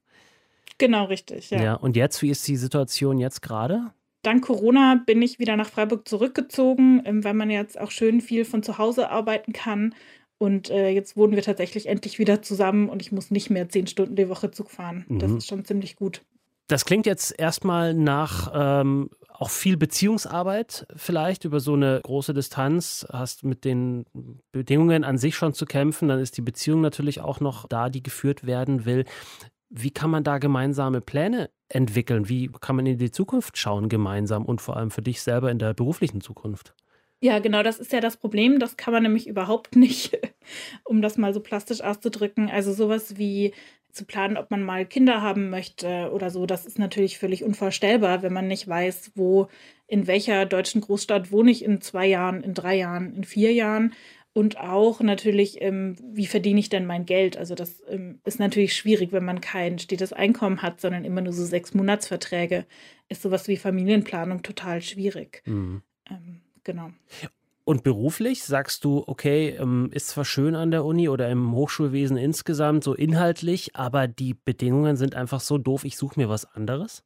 Genau, 0.79 1.05
richtig, 1.05 1.51
ja. 1.51 1.63
ja. 1.63 1.75
Und 1.75 1.95
jetzt, 1.95 2.23
wie 2.23 2.31
ist 2.31 2.49
die 2.49 2.57
Situation 2.57 3.19
jetzt 3.19 3.43
gerade? 3.43 3.93
Dank 4.23 4.45
Corona 4.45 5.03
bin 5.05 5.21
ich 5.23 5.39
wieder 5.39 5.57
nach 5.57 5.69
Freiburg 5.69 6.09
zurückgezogen, 6.09 7.03
ähm, 7.05 7.25
weil 7.25 7.35
man 7.35 7.51
jetzt 7.51 7.79
auch 7.81 7.91
schön 7.91 8.21
viel 8.21 8.45
von 8.45 8.63
zu 8.63 8.79
Hause 8.79 9.11
arbeiten 9.11 9.53
kann. 9.53 9.95
Und 10.39 10.71
äh, 10.71 10.89
jetzt 10.89 11.17
wohnen 11.17 11.37
wir 11.37 11.43
tatsächlich 11.43 11.87
endlich 11.87 12.19
wieder 12.19 12.43
zusammen 12.43 12.89
und 12.89 13.01
ich 13.01 13.13
muss 13.13 13.31
nicht 13.31 13.49
mehr 13.49 13.69
zehn 13.69 13.87
Stunden 13.87 14.17
die 14.17 14.29
Woche 14.29 14.51
Zug 14.51 14.71
fahren. 14.71 15.05
Mhm. 15.09 15.19
Das 15.21 15.31
ist 15.31 15.47
schon 15.47 15.65
ziemlich 15.65 15.95
gut. 15.95 16.23
Das 16.67 16.85
klingt 16.85 17.07
jetzt 17.07 17.39
erstmal 17.39 17.95
nach 17.95 18.51
ähm, 18.55 19.11
auch 19.29 19.51
viel 19.51 19.77
Beziehungsarbeit 19.77 20.87
vielleicht 20.97 21.45
über 21.45 21.61
so 21.61 21.75
eine 21.75 22.01
große 22.03 22.33
Distanz. 22.33 23.07
Hast 23.13 23.45
mit 23.45 23.65
den 23.65 24.07
Bedingungen 24.53 25.05
an 25.05 25.19
sich 25.19 25.35
schon 25.37 25.53
zu 25.53 25.67
kämpfen. 25.67 26.09
Dann 26.09 26.21
ist 26.21 26.37
die 26.37 26.43
Beziehung 26.43 26.81
natürlich 26.81 27.21
auch 27.21 27.41
noch 27.41 27.67
da, 27.69 27.89
die 27.89 28.03
geführt 28.03 28.47
werden 28.47 28.85
will. 28.85 29.05
Wie 29.75 29.91
kann 29.91 30.11
man 30.11 30.23
da 30.23 30.37
gemeinsame 30.37 31.01
Pläne 31.01 31.49
entwickeln? 31.71 32.29
Wie 32.29 32.51
kann 32.61 32.77
man 32.77 32.85
in 32.85 32.99
die 32.99 33.11
Zukunft 33.11 33.57
schauen 33.57 33.89
gemeinsam 33.89 34.45
und 34.45 34.61
vor 34.61 34.77
allem 34.77 34.91
für 34.91 35.01
dich 35.01 35.23
selber 35.23 35.51
in 35.51 35.59
der 35.59 35.73
beruflichen 35.73 36.21
Zukunft? 36.21 36.75
Ja, 37.21 37.39
genau, 37.39 37.63
das 37.63 37.79
ist 37.79 37.91
ja 37.91 38.01
das 38.01 38.19
Problem. 38.19 38.59
Das 38.59 38.77
kann 38.77 38.93
man 38.93 39.03
nämlich 39.05 39.27
überhaupt 39.27 39.75
nicht, 39.77 40.19
um 40.85 41.01
das 41.01 41.17
mal 41.17 41.33
so 41.33 41.41
plastisch 41.41 41.81
auszudrücken. 41.81 42.51
Also 42.51 42.75
sowas 42.75 43.17
wie 43.17 43.55
zu 43.93 44.05
planen, 44.05 44.37
ob 44.37 44.51
man 44.51 44.63
mal 44.63 44.85
Kinder 44.85 45.23
haben 45.23 45.49
möchte 45.49 46.11
oder 46.13 46.31
so, 46.31 46.45
das 46.45 46.67
ist 46.67 46.79
natürlich 46.79 47.19
völlig 47.19 47.43
unvorstellbar, 47.43 48.23
wenn 48.23 48.33
man 48.33 48.49
nicht 48.49 48.69
weiß, 48.69 49.13
wo, 49.15 49.49
in 49.87 50.07
welcher 50.07 50.47
deutschen 50.47 50.81
Großstadt 50.83 51.33
wohne 51.33 51.51
ich 51.51 51.65
in 51.65 51.81
zwei 51.81 52.07
Jahren, 52.07 52.43
in 52.43 52.55
drei 52.55 52.77
Jahren, 52.77 53.15
in 53.15 53.25
vier 53.25 53.53
Jahren. 53.53 53.95
Und 54.35 54.59
auch 54.59 55.01
natürlich, 55.01 55.61
ähm, 55.61 55.97
wie 56.03 56.27
verdiene 56.27 56.59
ich 56.59 56.71
denn 56.71 56.87
mein 56.87 57.05
Geld? 57.05 57.37
Also 57.37 57.55
das 57.55 57.83
ähm, 57.89 58.21
ist 58.25 58.39
natürlich 58.39 58.75
schwierig, 58.75 59.13
wenn 59.13 59.25
man 59.25 59.43
kein 59.43 59.79
stetes 59.79 60.13
Einkommen 60.13 60.63
hat, 60.63 60.81
sondern 60.81 61.05
immer 61.05 61.21
nur 61.21 61.35
so 61.35 61.45
sechs 61.45 61.75
Monatsverträge. 61.75 62.65
Ist 63.09 63.23
sowas 63.23 63.47
wie 63.49 63.59
Familienplanung 63.59 64.43
total 64.43 64.81
schwierig. 64.81 65.43
Mhm. 65.45 65.83
Ähm, 66.09 66.41
genau. 66.65 66.91
Und 67.65 67.85
beruflich 67.85 68.43
sagst 68.43 68.85
du, 68.85 69.05
okay, 69.07 69.51
ähm, 69.51 69.91
ist 69.93 70.09
zwar 70.09 70.25
schön 70.25 70.57
an 70.57 70.71
der 70.71 70.85
Uni 70.85 71.09
oder 71.09 71.29
im 71.31 71.55
Hochschulwesen 71.55 72.17
insgesamt, 72.17 72.83
so 72.83 72.95
inhaltlich, 72.95 73.77
aber 73.77 74.09
die 74.09 74.35
Bedingungen 74.35 74.97
sind 74.97 75.15
einfach 75.15 75.41
so 75.41 75.59
doof, 75.59 75.85
ich 75.85 75.97
suche 75.97 76.19
mir 76.19 76.29
was 76.29 76.45
anderes? 76.45 77.05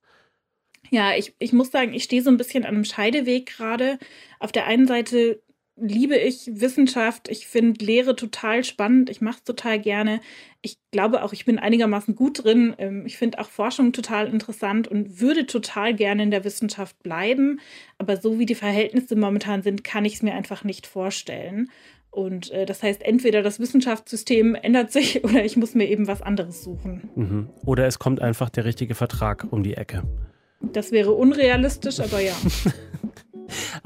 Ja, 0.91 1.15
ich, 1.15 1.35
ich 1.39 1.53
muss 1.53 1.71
sagen, 1.71 1.93
ich 1.93 2.05
stehe 2.05 2.23
so 2.23 2.31
ein 2.31 2.37
bisschen 2.37 2.65
an 2.65 2.75
einem 2.75 2.85
Scheideweg 2.85 3.47
gerade. 3.47 3.99
Auf 4.39 4.53
der 4.53 4.67
einen 4.67 4.87
Seite 4.87 5.41
liebe 5.77 6.17
ich 6.17 6.51
Wissenschaft. 6.61 7.29
Ich 7.29 7.47
finde 7.47 7.85
Lehre 7.85 8.17
total 8.17 8.65
spannend. 8.65 9.11
Ich 9.11 9.21
mache 9.21 9.39
es 9.39 9.45
total 9.45 9.79
gerne. 9.79 10.21
Ich 10.63 10.79
glaube 10.91 11.23
auch, 11.23 11.33
ich 11.33 11.45
bin 11.45 11.59
einigermaßen 11.59 12.15
gut 12.17 12.45
drin. 12.45 12.75
Ähm, 12.79 13.05
ich 13.07 13.17
finde 13.17 13.39
auch 13.39 13.49
Forschung 13.49 13.93
total 13.93 14.29
interessant 14.29 14.89
und 14.89 15.21
würde 15.21 15.47
total 15.47 15.95
gerne 15.95 16.23
in 16.23 16.31
der 16.31 16.45
Wissenschaft 16.45 17.03
bleiben. 17.03 17.61
Aber 17.99 18.17
so 18.17 18.39
wie 18.39 18.47
die 18.47 18.55
Verhältnisse 18.55 19.17
momentan 19.17 19.63
sind, 19.63 19.85
kann 19.85 20.05
ich 20.05 20.15
es 20.15 20.23
mir 20.23 20.35
einfach 20.35 20.65
nicht 20.65 20.87
vorstellen. 20.87 21.71
Und 22.11 22.51
äh, 22.51 22.65
das 22.65 22.83
heißt, 22.83 23.03
entweder 23.03 23.43
das 23.43 23.61
Wissenschaftssystem 23.61 24.55
ändert 24.55 24.91
sich 24.91 25.23
oder 25.25 25.45
ich 25.45 25.57
muss 25.57 25.75
mir 25.75 25.87
eben 25.89 26.07
was 26.07 26.23
anderes 26.23 26.65
suchen. 26.65 27.11
Mhm. 27.15 27.51
Oder 27.67 27.87
es 27.87 27.99
kommt 27.99 28.23
einfach 28.23 28.49
der 28.49 28.65
richtige 28.65 28.95
Vertrag 28.95 29.47
um 29.51 29.63
die 29.63 29.75
Ecke. 29.75 30.03
Das 30.73 30.91
wäre 30.91 31.13
unrealistisch, 31.13 32.01
aber 32.01 32.21
ja. 32.21 32.33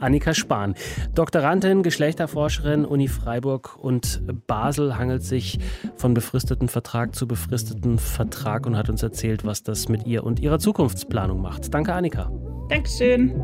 Annika 0.01 0.35
Spahn. 0.35 0.75
Doktorandin, 1.15 1.83
Geschlechterforscherin, 1.83 2.85
Uni 2.85 3.09
Freiburg 3.09 3.77
und 3.77 4.23
Basel 4.47 4.97
hangelt 4.97 5.23
sich 5.23 5.59
von 5.97 6.15
befristeten 6.15 6.69
Vertrag 6.69 7.15
zu 7.15 7.27
befristeten 7.27 7.99
Vertrag 7.99 8.67
und 8.67 8.77
hat 8.77 8.89
uns 8.89 9.03
erzählt, 9.03 9.45
was 9.45 9.63
das 9.63 9.89
mit 9.89 10.07
ihr 10.07 10.25
und 10.25 10.41
ihrer 10.41 10.59
Zukunftsplanung 10.59 11.41
macht. 11.41 11.73
Danke, 11.73 11.93
Annika. 11.93 12.31
Dankeschön. 12.69 13.35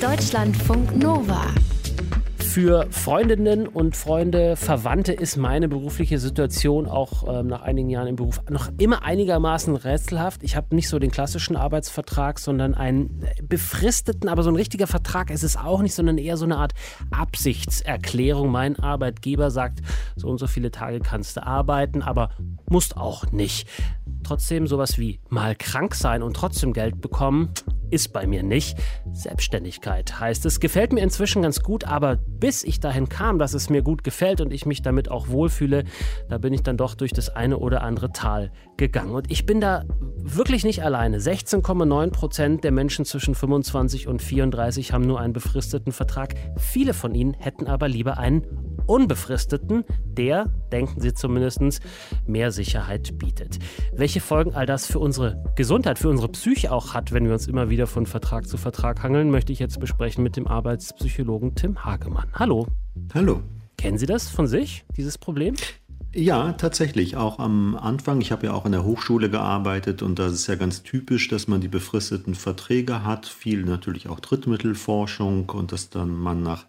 Deutschlandfunk 0.00 0.96
Nova. 0.96 1.46
Für 2.52 2.86
Freundinnen 2.90 3.66
und 3.66 3.96
Freunde, 3.96 4.56
Verwandte 4.56 5.14
ist 5.14 5.38
meine 5.38 5.70
berufliche 5.70 6.18
Situation 6.18 6.86
auch 6.86 7.26
ähm, 7.26 7.46
nach 7.46 7.62
einigen 7.62 7.88
Jahren 7.88 8.08
im 8.08 8.16
Beruf 8.16 8.42
noch 8.50 8.68
immer 8.76 9.04
einigermaßen 9.04 9.74
rätselhaft. 9.74 10.42
Ich 10.42 10.54
habe 10.54 10.74
nicht 10.74 10.90
so 10.90 10.98
den 10.98 11.10
klassischen 11.10 11.56
Arbeitsvertrag, 11.56 12.38
sondern 12.38 12.74
einen 12.74 13.24
befristeten, 13.42 14.28
aber 14.28 14.42
so 14.42 14.50
ein 14.50 14.56
richtiger 14.56 14.86
Vertrag 14.86 15.30
ist 15.30 15.44
es 15.44 15.56
auch 15.56 15.80
nicht, 15.80 15.94
sondern 15.94 16.18
eher 16.18 16.36
so 16.36 16.44
eine 16.44 16.58
Art 16.58 16.74
Absichtserklärung. 17.10 18.50
Mein 18.50 18.78
Arbeitgeber 18.78 19.50
sagt, 19.50 19.80
so 20.14 20.28
und 20.28 20.36
so 20.36 20.46
viele 20.46 20.70
Tage 20.70 21.00
kannst 21.00 21.38
du 21.38 21.46
arbeiten, 21.46 22.02
aber 22.02 22.32
musst 22.68 22.98
auch 22.98 23.32
nicht. 23.32 23.66
Trotzdem 24.24 24.66
sowas 24.66 24.98
wie 24.98 25.20
mal 25.30 25.56
krank 25.56 25.94
sein 25.94 26.22
und 26.22 26.36
trotzdem 26.36 26.74
Geld 26.74 27.00
bekommen, 27.00 27.48
ist 27.92 28.12
bei 28.12 28.26
mir 28.26 28.42
nicht. 28.42 28.78
Selbstständigkeit 29.12 30.18
heißt 30.18 30.46
es. 30.46 30.60
Gefällt 30.60 30.92
mir 30.92 31.02
inzwischen 31.02 31.42
ganz 31.42 31.62
gut, 31.62 31.84
aber 31.84 32.16
bis 32.16 32.64
ich 32.64 32.80
dahin 32.80 33.08
kam, 33.08 33.38
dass 33.38 33.54
es 33.54 33.70
mir 33.70 33.82
gut 33.82 34.02
gefällt 34.02 34.40
und 34.40 34.52
ich 34.52 34.66
mich 34.66 34.82
damit 34.82 35.10
auch 35.10 35.28
wohlfühle, 35.28 35.84
da 36.28 36.38
bin 36.38 36.52
ich 36.52 36.62
dann 36.62 36.76
doch 36.76 36.94
durch 36.94 37.12
das 37.12 37.28
eine 37.28 37.58
oder 37.58 37.82
andere 37.82 38.10
Tal 38.10 38.50
gegangen. 38.76 39.12
Und 39.12 39.30
ich 39.30 39.46
bin 39.46 39.60
da 39.60 39.84
wirklich 40.16 40.64
nicht 40.64 40.82
alleine. 40.82 41.18
16,9 41.18 42.10
Prozent 42.10 42.64
der 42.64 42.72
Menschen 42.72 43.04
zwischen 43.04 43.34
25 43.34 44.08
und 44.08 44.22
34 44.22 44.92
haben 44.92 45.06
nur 45.06 45.20
einen 45.20 45.32
befristeten 45.32 45.92
Vertrag. 45.92 46.34
Viele 46.56 46.94
von 46.94 47.14
ihnen 47.14 47.34
hätten 47.34 47.66
aber 47.66 47.88
lieber 47.88 48.18
einen 48.18 48.71
unbefristeten, 48.86 49.84
der, 50.04 50.46
denken 50.72 51.00
Sie 51.00 51.14
zumindest, 51.14 51.80
mehr 52.26 52.52
Sicherheit 52.52 53.18
bietet. 53.18 53.58
Welche 53.94 54.20
Folgen 54.20 54.54
all 54.54 54.66
das 54.66 54.86
für 54.86 54.98
unsere 54.98 55.42
Gesundheit, 55.56 55.98
für 55.98 56.08
unsere 56.08 56.28
Psyche 56.28 56.72
auch 56.72 56.94
hat, 56.94 57.12
wenn 57.12 57.26
wir 57.26 57.32
uns 57.32 57.46
immer 57.46 57.70
wieder 57.70 57.86
von 57.86 58.06
Vertrag 58.06 58.46
zu 58.46 58.56
Vertrag 58.56 59.02
hangeln, 59.02 59.30
möchte 59.30 59.52
ich 59.52 59.58
jetzt 59.58 59.80
besprechen 59.80 60.22
mit 60.22 60.36
dem 60.36 60.46
Arbeitspsychologen 60.46 61.54
Tim 61.54 61.84
Hagemann. 61.84 62.28
Hallo. 62.34 62.66
Hallo. 63.14 63.42
Kennen 63.78 63.98
Sie 63.98 64.06
das 64.06 64.28
von 64.28 64.46
sich, 64.46 64.84
dieses 64.96 65.18
Problem? 65.18 65.54
Ja, 66.14 66.52
tatsächlich. 66.52 67.16
Auch 67.16 67.38
am 67.38 67.74
Anfang. 67.74 68.20
Ich 68.20 68.32
habe 68.32 68.46
ja 68.46 68.52
auch 68.52 68.66
in 68.66 68.72
der 68.72 68.84
Hochschule 68.84 69.30
gearbeitet 69.30 70.02
und 70.02 70.18
da 70.18 70.26
ist 70.26 70.46
ja 70.46 70.56
ganz 70.56 70.82
typisch, 70.82 71.28
dass 71.28 71.48
man 71.48 71.62
die 71.62 71.68
befristeten 71.68 72.34
Verträge 72.34 73.04
hat. 73.04 73.26
Viel 73.26 73.64
natürlich 73.64 74.08
auch 74.08 74.20
Drittmittelforschung 74.20 75.48
und 75.48 75.72
dass 75.72 75.88
dann 75.88 76.14
man 76.14 76.42
nach 76.42 76.66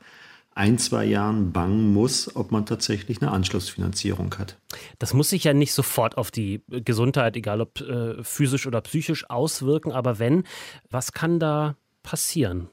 ein, 0.56 0.78
zwei 0.78 1.06
Jahren 1.06 1.52
bangen 1.52 1.94
muss, 1.94 2.36
ob 2.36 2.52
man 2.52 2.66
tatsächlich 2.66 3.22
eine 3.22 3.32
Anschlussfinanzierung 3.32 4.36
hat. 4.38 4.58
Das 5.00 5.14
muss 5.14 5.30
sich 5.30 5.44
ja 5.44 5.54
nicht 5.54 5.74
sofort 5.74 6.18
auf 6.18 6.32
die 6.32 6.62
Gesundheit, 6.68 7.36
egal 7.36 7.62
ob 7.62 7.82
äh, 7.82 8.24
physisch 8.24 8.68
oder 8.68 8.82
psychisch, 8.82 9.30
auswirken. 9.30 9.92
Aber 9.92 10.20
wenn, 10.20 10.44
was 10.90 11.12
kann 11.12 11.40
da 11.40 11.76
passieren? 12.04 12.70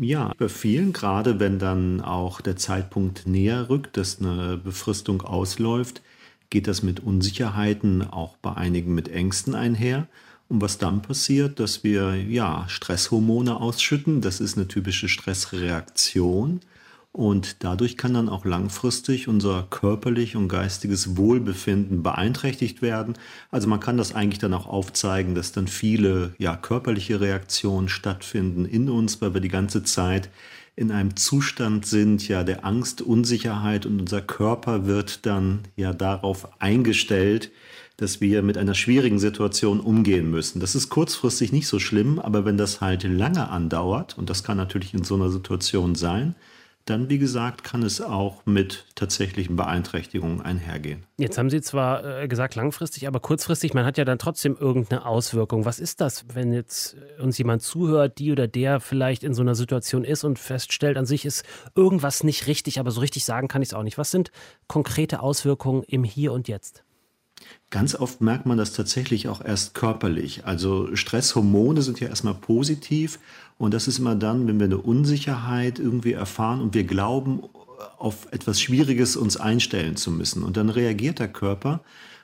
Ja, 0.00 0.32
bei 0.38 0.48
vielen, 0.48 0.94
gerade 0.94 1.38
wenn 1.38 1.58
dann 1.58 2.00
auch 2.00 2.40
der 2.40 2.56
Zeitpunkt 2.56 3.26
näher 3.26 3.68
rückt, 3.68 3.98
dass 3.98 4.20
eine 4.20 4.56
Befristung 4.56 5.20
ausläuft, 5.20 6.00
geht 6.48 6.66
das 6.66 6.82
mit 6.82 7.00
Unsicherheiten, 7.00 8.02
auch 8.02 8.36
bei 8.38 8.54
einigen 8.54 8.94
mit 8.94 9.08
Ängsten 9.08 9.54
einher. 9.54 10.06
Und 10.52 10.60
was 10.60 10.76
dann 10.76 11.00
passiert, 11.00 11.60
dass 11.60 11.82
wir 11.82 12.14
ja 12.14 12.66
Stresshormone 12.68 13.58
ausschütten, 13.58 14.20
das 14.20 14.38
ist 14.38 14.58
eine 14.58 14.68
typische 14.68 15.08
Stressreaktion. 15.08 16.60
Und 17.10 17.64
dadurch 17.64 17.96
kann 17.96 18.12
dann 18.12 18.28
auch 18.28 18.44
langfristig 18.44 19.28
unser 19.28 19.66
körperlich 19.70 20.36
und 20.36 20.48
geistiges 20.48 21.16
Wohlbefinden 21.16 22.02
beeinträchtigt 22.02 22.82
werden. 22.82 23.14
Also 23.50 23.66
man 23.66 23.80
kann 23.80 23.96
das 23.96 24.14
eigentlich 24.14 24.40
dann 24.40 24.52
auch 24.52 24.66
aufzeigen, 24.66 25.34
dass 25.34 25.52
dann 25.52 25.68
viele 25.68 26.34
ja, 26.36 26.54
körperliche 26.54 27.22
Reaktionen 27.22 27.88
stattfinden 27.88 28.66
in 28.66 28.90
uns, 28.90 29.22
weil 29.22 29.32
wir 29.32 29.40
die 29.40 29.48
ganze 29.48 29.84
Zeit 29.84 30.28
in 30.76 30.90
einem 30.90 31.16
Zustand 31.16 31.86
sind, 31.86 32.28
ja, 32.28 32.44
der 32.44 32.66
Angst, 32.66 33.00
Unsicherheit 33.00 33.86
und 33.86 34.00
unser 34.00 34.20
Körper 34.20 34.84
wird 34.84 35.24
dann 35.24 35.60
ja 35.76 35.94
darauf 35.94 36.60
eingestellt, 36.60 37.50
dass 37.96 38.20
wir 38.20 38.42
mit 38.42 38.58
einer 38.58 38.74
schwierigen 38.74 39.18
Situation 39.18 39.80
umgehen 39.80 40.30
müssen. 40.30 40.60
Das 40.60 40.74
ist 40.74 40.88
kurzfristig 40.88 41.52
nicht 41.52 41.66
so 41.66 41.78
schlimm, 41.78 42.18
aber 42.18 42.44
wenn 42.44 42.56
das 42.56 42.80
halt 42.80 43.04
lange 43.04 43.48
andauert, 43.48 44.16
und 44.18 44.30
das 44.30 44.44
kann 44.44 44.56
natürlich 44.56 44.94
in 44.94 45.04
so 45.04 45.14
einer 45.14 45.30
Situation 45.30 45.94
sein, 45.94 46.34
dann, 46.84 47.08
wie 47.08 47.18
gesagt, 47.18 47.62
kann 47.62 47.82
es 47.82 48.00
auch 48.00 48.44
mit 48.44 48.86
tatsächlichen 48.96 49.54
Beeinträchtigungen 49.54 50.40
einhergehen. 50.40 51.04
Jetzt 51.16 51.38
haben 51.38 51.48
Sie 51.48 51.60
zwar 51.60 52.22
äh, 52.22 52.28
gesagt 52.28 52.56
langfristig, 52.56 53.06
aber 53.06 53.20
kurzfristig, 53.20 53.72
man 53.72 53.84
hat 53.84 53.98
ja 53.98 54.04
dann 54.04 54.18
trotzdem 54.18 54.56
irgendeine 54.58 55.06
Auswirkung. 55.06 55.64
Was 55.64 55.78
ist 55.78 56.00
das, 56.00 56.24
wenn 56.34 56.52
jetzt 56.52 56.96
uns 57.20 57.38
jemand 57.38 57.62
zuhört, 57.62 58.18
die 58.18 58.32
oder 58.32 58.48
der 58.48 58.80
vielleicht 58.80 59.22
in 59.22 59.34
so 59.34 59.42
einer 59.42 59.54
Situation 59.54 60.02
ist 60.02 60.24
und 60.24 60.40
feststellt, 60.40 60.96
an 60.96 61.06
sich 61.06 61.24
ist 61.24 61.44
irgendwas 61.76 62.24
nicht 62.24 62.48
richtig, 62.48 62.80
aber 62.80 62.90
so 62.90 63.00
richtig 63.00 63.24
sagen 63.24 63.46
kann 63.46 63.62
ich 63.62 63.68
es 63.68 63.74
auch 63.74 63.84
nicht. 63.84 63.98
Was 63.98 64.10
sind 64.10 64.32
konkrete 64.66 65.20
Auswirkungen 65.20 65.84
im 65.84 66.02
Hier 66.02 66.32
und 66.32 66.48
Jetzt? 66.48 66.82
Ganz 67.70 67.94
oft 67.94 68.20
merkt 68.20 68.46
man 68.46 68.58
das 68.58 68.72
tatsächlich 68.72 69.28
auch 69.28 69.42
erst 69.42 69.74
körperlich. 69.74 70.44
Also 70.44 70.94
Stresshormone 70.94 71.82
sind 71.82 72.00
ja 72.00 72.08
erstmal 72.08 72.34
positiv 72.34 73.18
und 73.58 73.72
das 73.72 73.88
ist 73.88 73.98
immer 73.98 74.14
dann, 74.14 74.46
wenn 74.46 74.58
wir 74.58 74.66
eine 74.66 74.78
Unsicherheit 74.78 75.78
irgendwie 75.78 76.12
erfahren 76.12 76.60
und 76.60 76.74
wir 76.74 76.84
glauben, 76.84 77.42
auf 77.98 78.28
etwas 78.30 78.60
Schwieriges 78.60 79.16
uns 79.16 79.36
einstellen 79.36 79.96
zu 79.96 80.10
müssen. 80.10 80.42
Und 80.42 80.56
dann 80.56 80.68
reagiert 80.68 81.18
der 81.18 81.28
Körper, 81.28 81.80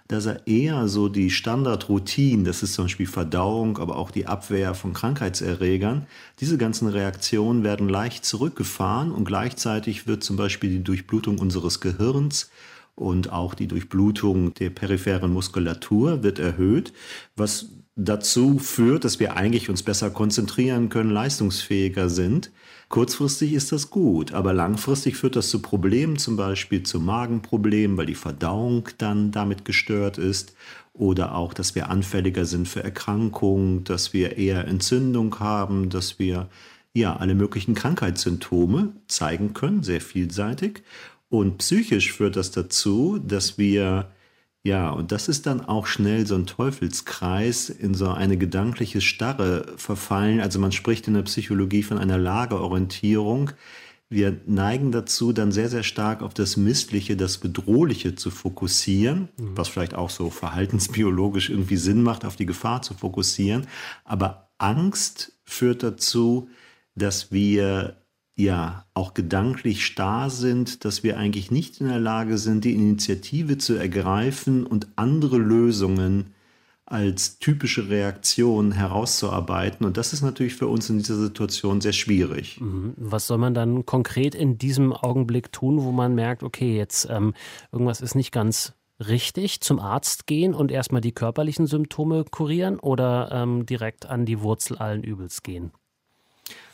dass 0.08 0.24
er 0.24 0.46
eher 0.46 0.88
so 0.88 1.08
die 1.10 1.30
Standardroutinen, 1.30 2.44
das 2.44 2.62
ist 2.62 2.72
zum 2.72 2.86
Beispiel 2.86 3.06
Verdauung, 3.06 3.76
aber 3.76 3.96
auch 3.96 4.10
die 4.10 4.26
Abwehr 4.26 4.74
von 4.74 4.94
Krankheitserregern, 4.94 6.06
diese 6.40 6.56
ganzen 6.56 6.88
Reaktionen 6.88 7.62
werden 7.62 7.90
leicht 7.90 8.24
zurückgefahren 8.24 9.12
und 9.12 9.26
gleichzeitig 9.26 10.06
wird 10.06 10.24
zum 10.24 10.36
Beispiel 10.36 10.70
die 10.70 10.84
Durchblutung 10.84 11.38
unseres 11.38 11.80
Gehirns 11.80 12.50
und 12.98 13.32
auch 13.32 13.54
die 13.54 13.68
Durchblutung 13.68 14.54
der 14.54 14.70
peripheren 14.70 15.32
Muskulatur 15.32 16.22
wird 16.22 16.38
erhöht, 16.38 16.92
was 17.36 17.70
dazu 17.94 18.58
führt, 18.58 19.04
dass 19.04 19.18
wir 19.20 19.36
eigentlich 19.36 19.70
uns 19.70 19.82
besser 19.82 20.10
konzentrieren 20.10 20.88
können, 20.88 21.10
leistungsfähiger 21.10 22.08
sind. 22.08 22.50
Kurzfristig 22.88 23.52
ist 23.52 23.72
das 23.72 23.90
gut, 23.90 24.32
aber 24.32 24.52
langfristig 24.52 25.16
führt 25.16 25.36
das 25.36 25.50
zu 25.50 25.60
Problemen, 25.60 26.16
zum 26.16 26.36
Beispiel 26.36 26.84
zu 26.84 27.00
Magenproblemen, 27.00 27.96
weil 27.96 28.06
die 28.06 28.14
Verdauung 28.14 28.88
dann 28.98 29.30
damit 29.30 29.64
gestört 29.64 30.16
ist 30.16 30.54
oder 30.92 31.34
auch, 31.34 31.54
dass 31.54 31.74
wir 31.74 31.90
anfälliger 31.90 32.46
sind 32.46 32.66
für 32.66 32.82
Erkrankungen, 32.82 33.84
dass 33.84 34.12
wir 34.12 34.38
eher 34.38 34.66
Entzündung 34.66 35.38
haben, 35.38 35.90
dass 35.90 36.18
wir 36.18 36.48
ja 36.94 37.16
alle 37.16 37.34
möglichen 37.34 37.74
Krankheitssymptome 37.74 38.92
zeigen 39.06 39.54
können, 39.54 39.82
sehr 39.82 40.00
vielseitig. 40.00 40.82
Und 41.30 41.58
psychisch 41.58 42.12
führt 42.12 42.36
das 42.36 42.50
dazu, 42.50 43.18
dass 43.18 43.58
wir, 43.58 44.10
ja, 44.62 44.90
und 44.90 45.12
das 45.12 45.28
ist 45.28 45.46
dann 45.46 45.60
auch 45.60 45.86
schnell 45.86 46.26
so 46.26 46.34
ein 46.34 46.46
Teufelskreis, 46.46 47.68
in 47.68 47.94
so 47.94 48.08
eine 48.08 48.38
gedankliche 48.38 49.00
Starre 49.00 49.74
verfallen. 49.76 50.40
Also 50.40 50.58
man 50.58 50.72
spricht 50.72 51.06
in 51.06 51.14
der 51.14 51.22
Psychologie 51.22 51.82
von 51.82 51.98
einer 51.98 52.18
Lagerorientierung. 52.18 53.50
Wir 54.10 54.40
neigen 54.46 54.90
dazu, 54.90 55.34
dann 55.34 55.52
sehr, 55.52 55.68
sehr 55.68 55.82
stark 55.82 56.22
auf 56.22 56.32
das 56.32 56.56
Missliche, 56.56 57.14
das 57.14 57.36
Bedrohliche 57.36 58.14
zu 58.14 58.30
fokussieren, 58.30 59.28
mhm. 59.36 59.54
was 59.54 59.68
vielleicht 59.68 59.94
auch 59.94 60.08
so 60.08 60.30
verhaltensbiologisch 60.30 61.50
irgendwie 61.50 61.76
Sinn 61.76 62.02
macht, 62.02 62.24
auf 62.24 62.36
die 62.36 62.46
Gefahr 62.46 62.80
zu 62.80 62.94
fokussieren. 62.94 63.66
Aber 64.04 64.48
Angst 64.56 65.32
führt 65.44 65.82
dazu, 65.82 66.48
dass 66.94 67.30
wir 67.32 67.96
ja 68.38 68.84
auch 68.94 69.14
gedanklich 69.14 69.84
starr 69.84 70.30
sind, 70.30 70.84
dass 70.84 71.02
wir 71.02 71.18
eigentlich 71.18 71.50
nicht 71.50 71.80
in 71.80 71.88
der 71.88 71.98
Lage 71.98 72.38
sind, 72.38 72.64
die 72.64 72.72
Initiative 72.74 73.58
zu 73.58 73.74
ergreifen 73.74 74.64
und 74.64 74.86
andere 74.96 75.38
Lösungen 75.38 76.34
als 76.86 77.38
typische 77.38 77.90
Reaktion 77.90 78.72
herauszuarbeiten. 78.72 79.84
Und 79.84 79.96
das 79.98 80.12
ist 80.12 80.22
natürlich 80.22 80.54
für 80.54 80.68
uns 80.68 80.88
in 80.88 80.98
dieser 80.98 81.16
Situation 81.16 81.80
sehr 81.80 81.92
schwierig. 81.92 82.60
Mhm. 82.60 82.94
Was 82.96 83.26
soll 83.26 83.38
man 83.38 83.54
dann 83.54 83.84
konkret 83.84 84.34
in 84.34 84.56
diesem 84.56 84.92
Augenblick 84.92 85.52
tun, 85.52 85.82
wo 85.82 85.92
man 85.92 86.14
merkt, 86.14 86.42
okay, 86.42 86.76
jetzt 86.76 87.08
ähm, 87.10 87.34
irgendwas 87.72 88.00
ist 88.00 88.14
nicht 88.14 88.32
ganz 88.32 88.72
richtig, 89.00 89.60
zum 89.60 89.80
Arzt 89.80 90.26
gehen 90.26 90.54
und 90.54 90.70
erstmal 90.70 91.00
die 91.00 91.12
körperlichen 91.12 91.66
Symptome 91.66 92.24
kurieren 92.24 92.78
oder 92.78 93.30
ähm, 93.32 93.66
direkt 93.66 94.06
an 94.06 94.24
die 94.24 94.40
Wurzel 94.40 94.78
allen 94.78 95.02
Übels 95.02 95.42
gehen? 95.42 95.72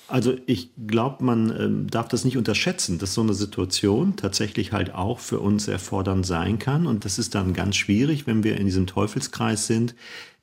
Also 0.06 0.36
ich 0.46 0.70
glaube, 0.86 1.24
man 1.24 1.50
ähm, 1.58 1.86
darf 1.90 2.08
das 2.08 2.24
nicht 2.24 2.36
unterschätzen, 2.36 2.98
dass 2.98 3.14
so 3.14 3.22
eine 3.22 3.34
Situation 3.34 4.16
tatsächlich 4.16 4.72
halt 4.72 4.94
auch 4.94 5.18
für 5.18 5.40
uns 5.40 5.66
erfordernd 5.66 6.26
sein 6.26 6.58
kann. 6.58 6.86
Und 6.86 7.04
das 7.04 7.18
ist 7.18 7.34
dann 7.34 7.54
ganz 7.54 7.76
schwierig, 7.76 8.26
wenn 8.26 8.44
wir 8.44 8.56
in 8.56 8.66
diesem 8.66 8.86
Teufelskreis 8.86 9.66
sind, 9.66 9.94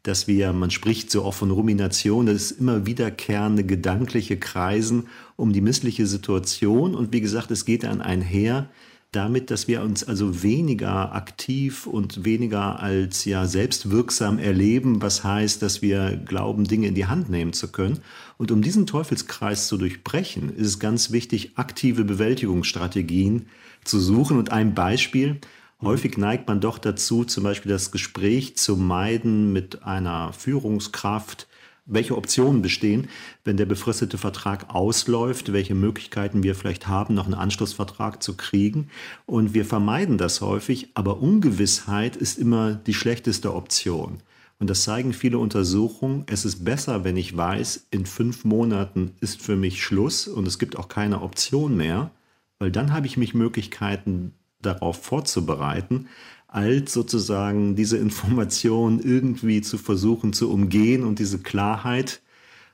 dass 0.03 0.27
wir, 0.27 0.51
man 0.51 0.71
spricht 0.71 1.11
so 1.11 1.23
oft 1.23 1.39
von 1.39 1.51
Rumination, 1.51 2.25
das 2.25 2.35
ist 2.37 2.51
immer 2.59 2.87
wiederkehrende 2.87 3.63
gedankliche 3.63 4.37
Kreisen 4.37 5.07
um 5.35 5.53
die 5.53 5.61
missliche 5.61 6.07
Situation. 6.07 6.95
Und 6.95 7.13
wie 7.13 7.21
gesagt, 7.21 7.51
es 7.51 7.65
geht 7.65 7.83
dann 7.83 8.01
einher 8.01 8.67
damit, 9.11 9.51
dass 9.51 9.67
wir 9.67 9.81
uns 9.81 10.05
also 10.05 10.41
weniger 10.41 11.13
aktiv 11.13 11.85
und 11.85 12.23
weniger 12.23 12.79
als 12.79 13.25
ja 13.25 13.45
selbstwirksam 13.45 14.39
erleben, 14.39 15.01
was 15.01 15.25
heißt, 15.25 15.61
dass 15.61 15.81
wir 15.81 16.15
glauben, 16.15 16.63
Dinge 16.63 16.87
in 16.87 16.95
die 16.95 17.07
Hand 17.07 17.29
nehmen 17.29 17.51
zu 17.51 17.69
können. 17.73 17.99
Und 18.37 18.51
um 18.51 18.61
diesen 18.61 18.87
Teufelskreis 18.87 19.67
zu 19.67 19.77
durchbrechen, 19.77 20.55
ist 20.55 20.67
es 20.67 20.79
ganz 20.79 21.11
wichtig, 21.11 21.51
aktive 21.55 22.05
Bewältigungsstrategien 22.05 23.47
zu 23.83 23.99
suchen. 23.99 24.37
Und 24.37 24.51
ein 24.51 24.73
Beispiel, 24.73 25.39
Häufig 25.83 26.15
neigt 26.15 26.47
man 26.47 26.61
doch 26.61 26.77
dazu, 26.77 27.25
zum 27.25 27.43
Beispiel 27.43 27.71
das 27.71 27.89
Gespräch 27.89 28.55
zu 28.55 28.77
meiden 28.77 29.51
mit 29.51 29.81
einer 29.81 30.31
Führungskraft, 30.31 31.47
welche 31.85 32.15
Optionen 32.15 32.61
bestehen, 32.61 33.07
wenn 33.43 33.57
der 33.57 33.65
befristete 33.65 34.17
Vertrag 34.17 34.73
ausläuft, 34.73 35.51
welche 35.51 35.75
Möglichkeiten 35.75 36.43
wir 36.43 36.55
vielleicht 36.55 36.87
haben, 36.87 37.15
noch 37.15 37.25
einen 37.25 37.33
Anschlussvertrag 37.33 38.21
zu 38.21 38.37
kriegen. 38.37 38.89
Und 39.25 39.53
wir 39.53 39.65
vermeiden 39.65 40.17
das 40.17 40.41
häufig, 40.41 40.89
aber 40.93 41.21
Ungewissheit 41.21 42.15
ist 42.15 42.37
immer 42.37 42.75
die 42.75 42.93
schlechteste 42.93 43.53
Option. 43.53 44.21
Und 44.59 44.69
das 44.69 44.83
zeigen 44.83 45.11
viele 45.11 45.39
Untersuchungen. 45.39 46.23
Es 46.27 46.45
ist 46.45 46.63
besser, 46.63 47.03
wenn 47.03 47.17
ich 47.17 47.35
weiß, 47.35 47.87
in 47.89 48.05
fünf 48.05 48.45
Monaten 48.45 49.15
ist 49.19 49.41
für 49.41 49.55
mich 49.55 49.83
Schluss 49.83 50.27
und 50.27 50.47
es 50.47 50.59
gibt 50.59 50.77
auch 50.77 50.87
keine 50.87 51.23
Option 51.23 51.75
mehr, 51.75 52.11
weil 52.59 52.71
dann 52.71 52.93
habe 52.93 53.07
ich 53.07 53.17
mich 53.17 53.33
Möglichkeiten 53.33 54.35
darauf 54.61 55.03
vorzubereiten, 55.03 56.07
als 56.51 56.91
sozusagen 56.91 57.75
diese 57.75 57.97
Information 57.97 58.99
irgendwie 58.99 59.61
zu 59.61 59.77
versuchen 59.77 60.33
zu 60.33 60.51
umgehen 60.51 61.03
und 61.03 61.17
diese 61.17 61.39
Klarheit. 61.39 62.21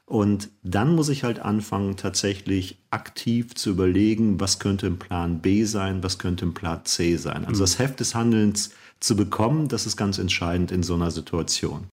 Und 0.06 0.50
dann 0.64 0.96
muss 0.96 1.10
ich 1.10 1.24
halt 1.24 1.40
anfangen, 1.40 1.96
tatsächlich 1.96 2.80
aktiv 2.90 3.54
zu 3.54 3.70
überlegen, 3.70 4.40
was 4.40 4.58
könnte 4.60 4.88
im 4.88 4.98
Plan 4.98 5.42
B 5.42 5.64
sein, 5.66 6.02
was 6.02 6.18
könnte 6.18 6.46
im 6.46 6.54
Plan 6.54 6.82
C 6.86 7.18
sein. 7.18 7.46
Also 7.46 7.62
das 7.62 7.78
Heft 7.78 8.00
des 8.00 8.16
Handelns 8.16 8.72
zu 9.00 9.16
bekommen, 9.16 9.68
das 9.68 9.86
ist 9.86 9.98
ganz 9.98 10.18
entscheidend 10.18 10.72
in 10.72 10.84
so 10.84 10.96
einer 10.96 11.12
Situation. 11.12 11.88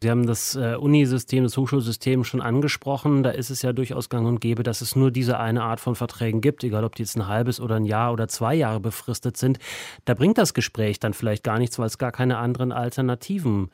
Sie 0.00 0.10
haben 0.10 0.26
das 0.26 0.54
äh, 0.54 0.76
Unisystem, 0.76 1.44
das 1.44 1.56
Hochschulsystem 1.56 2.24
schon 2.24 2.40
angesprochen. 2.40 3.22
Da 3.22 3.30
ist 3.30 3.50
es 3.50 3.62
ja 3.62 3.72
durchaus 3.72 4.08
gang 4.08 4.26
und 4.26 4.40
gäbe, 4.40 4.62
dass 4.62 4.80
es 4.80 4.96
nur 4.96 5.10
diese 5.10 5.38
eine 5.38 5.62
Art 5.62 5.80
von 5.80 5.94
Verträgen 5.96 6.40
gibt, 6.40 6.64
egal 6.64 6.84
ob 6.84 6.94
die 6.94 7.02
jetzt 7.02 7.16
ein 7.16 7.26
halbes 7.26 7.60
oder 7.60 7.76
ein 7.76 7.84
Jahr 7.84 8.12
oder 8.12 8.28
zwei 8.28 8.54
Jahre 8.54 8.80
befristet 8.80 9.36
sind. 9.36 9.58
Da 10.04 10.14
bringt 10.14 10.38
das 10.38 10.54
Gespräch 10.54 11.00
dann 11.00 11.14
vielleicht 11.14 11.44
gar 11.44 11.58
nichts, 11.58 11.78
weil 11.78 11.86
es 11.86 11.98
gar 11.98 12.12
keine 12.12 12.38
anderen 12.38 12.72
Alternativen 12.72 13.70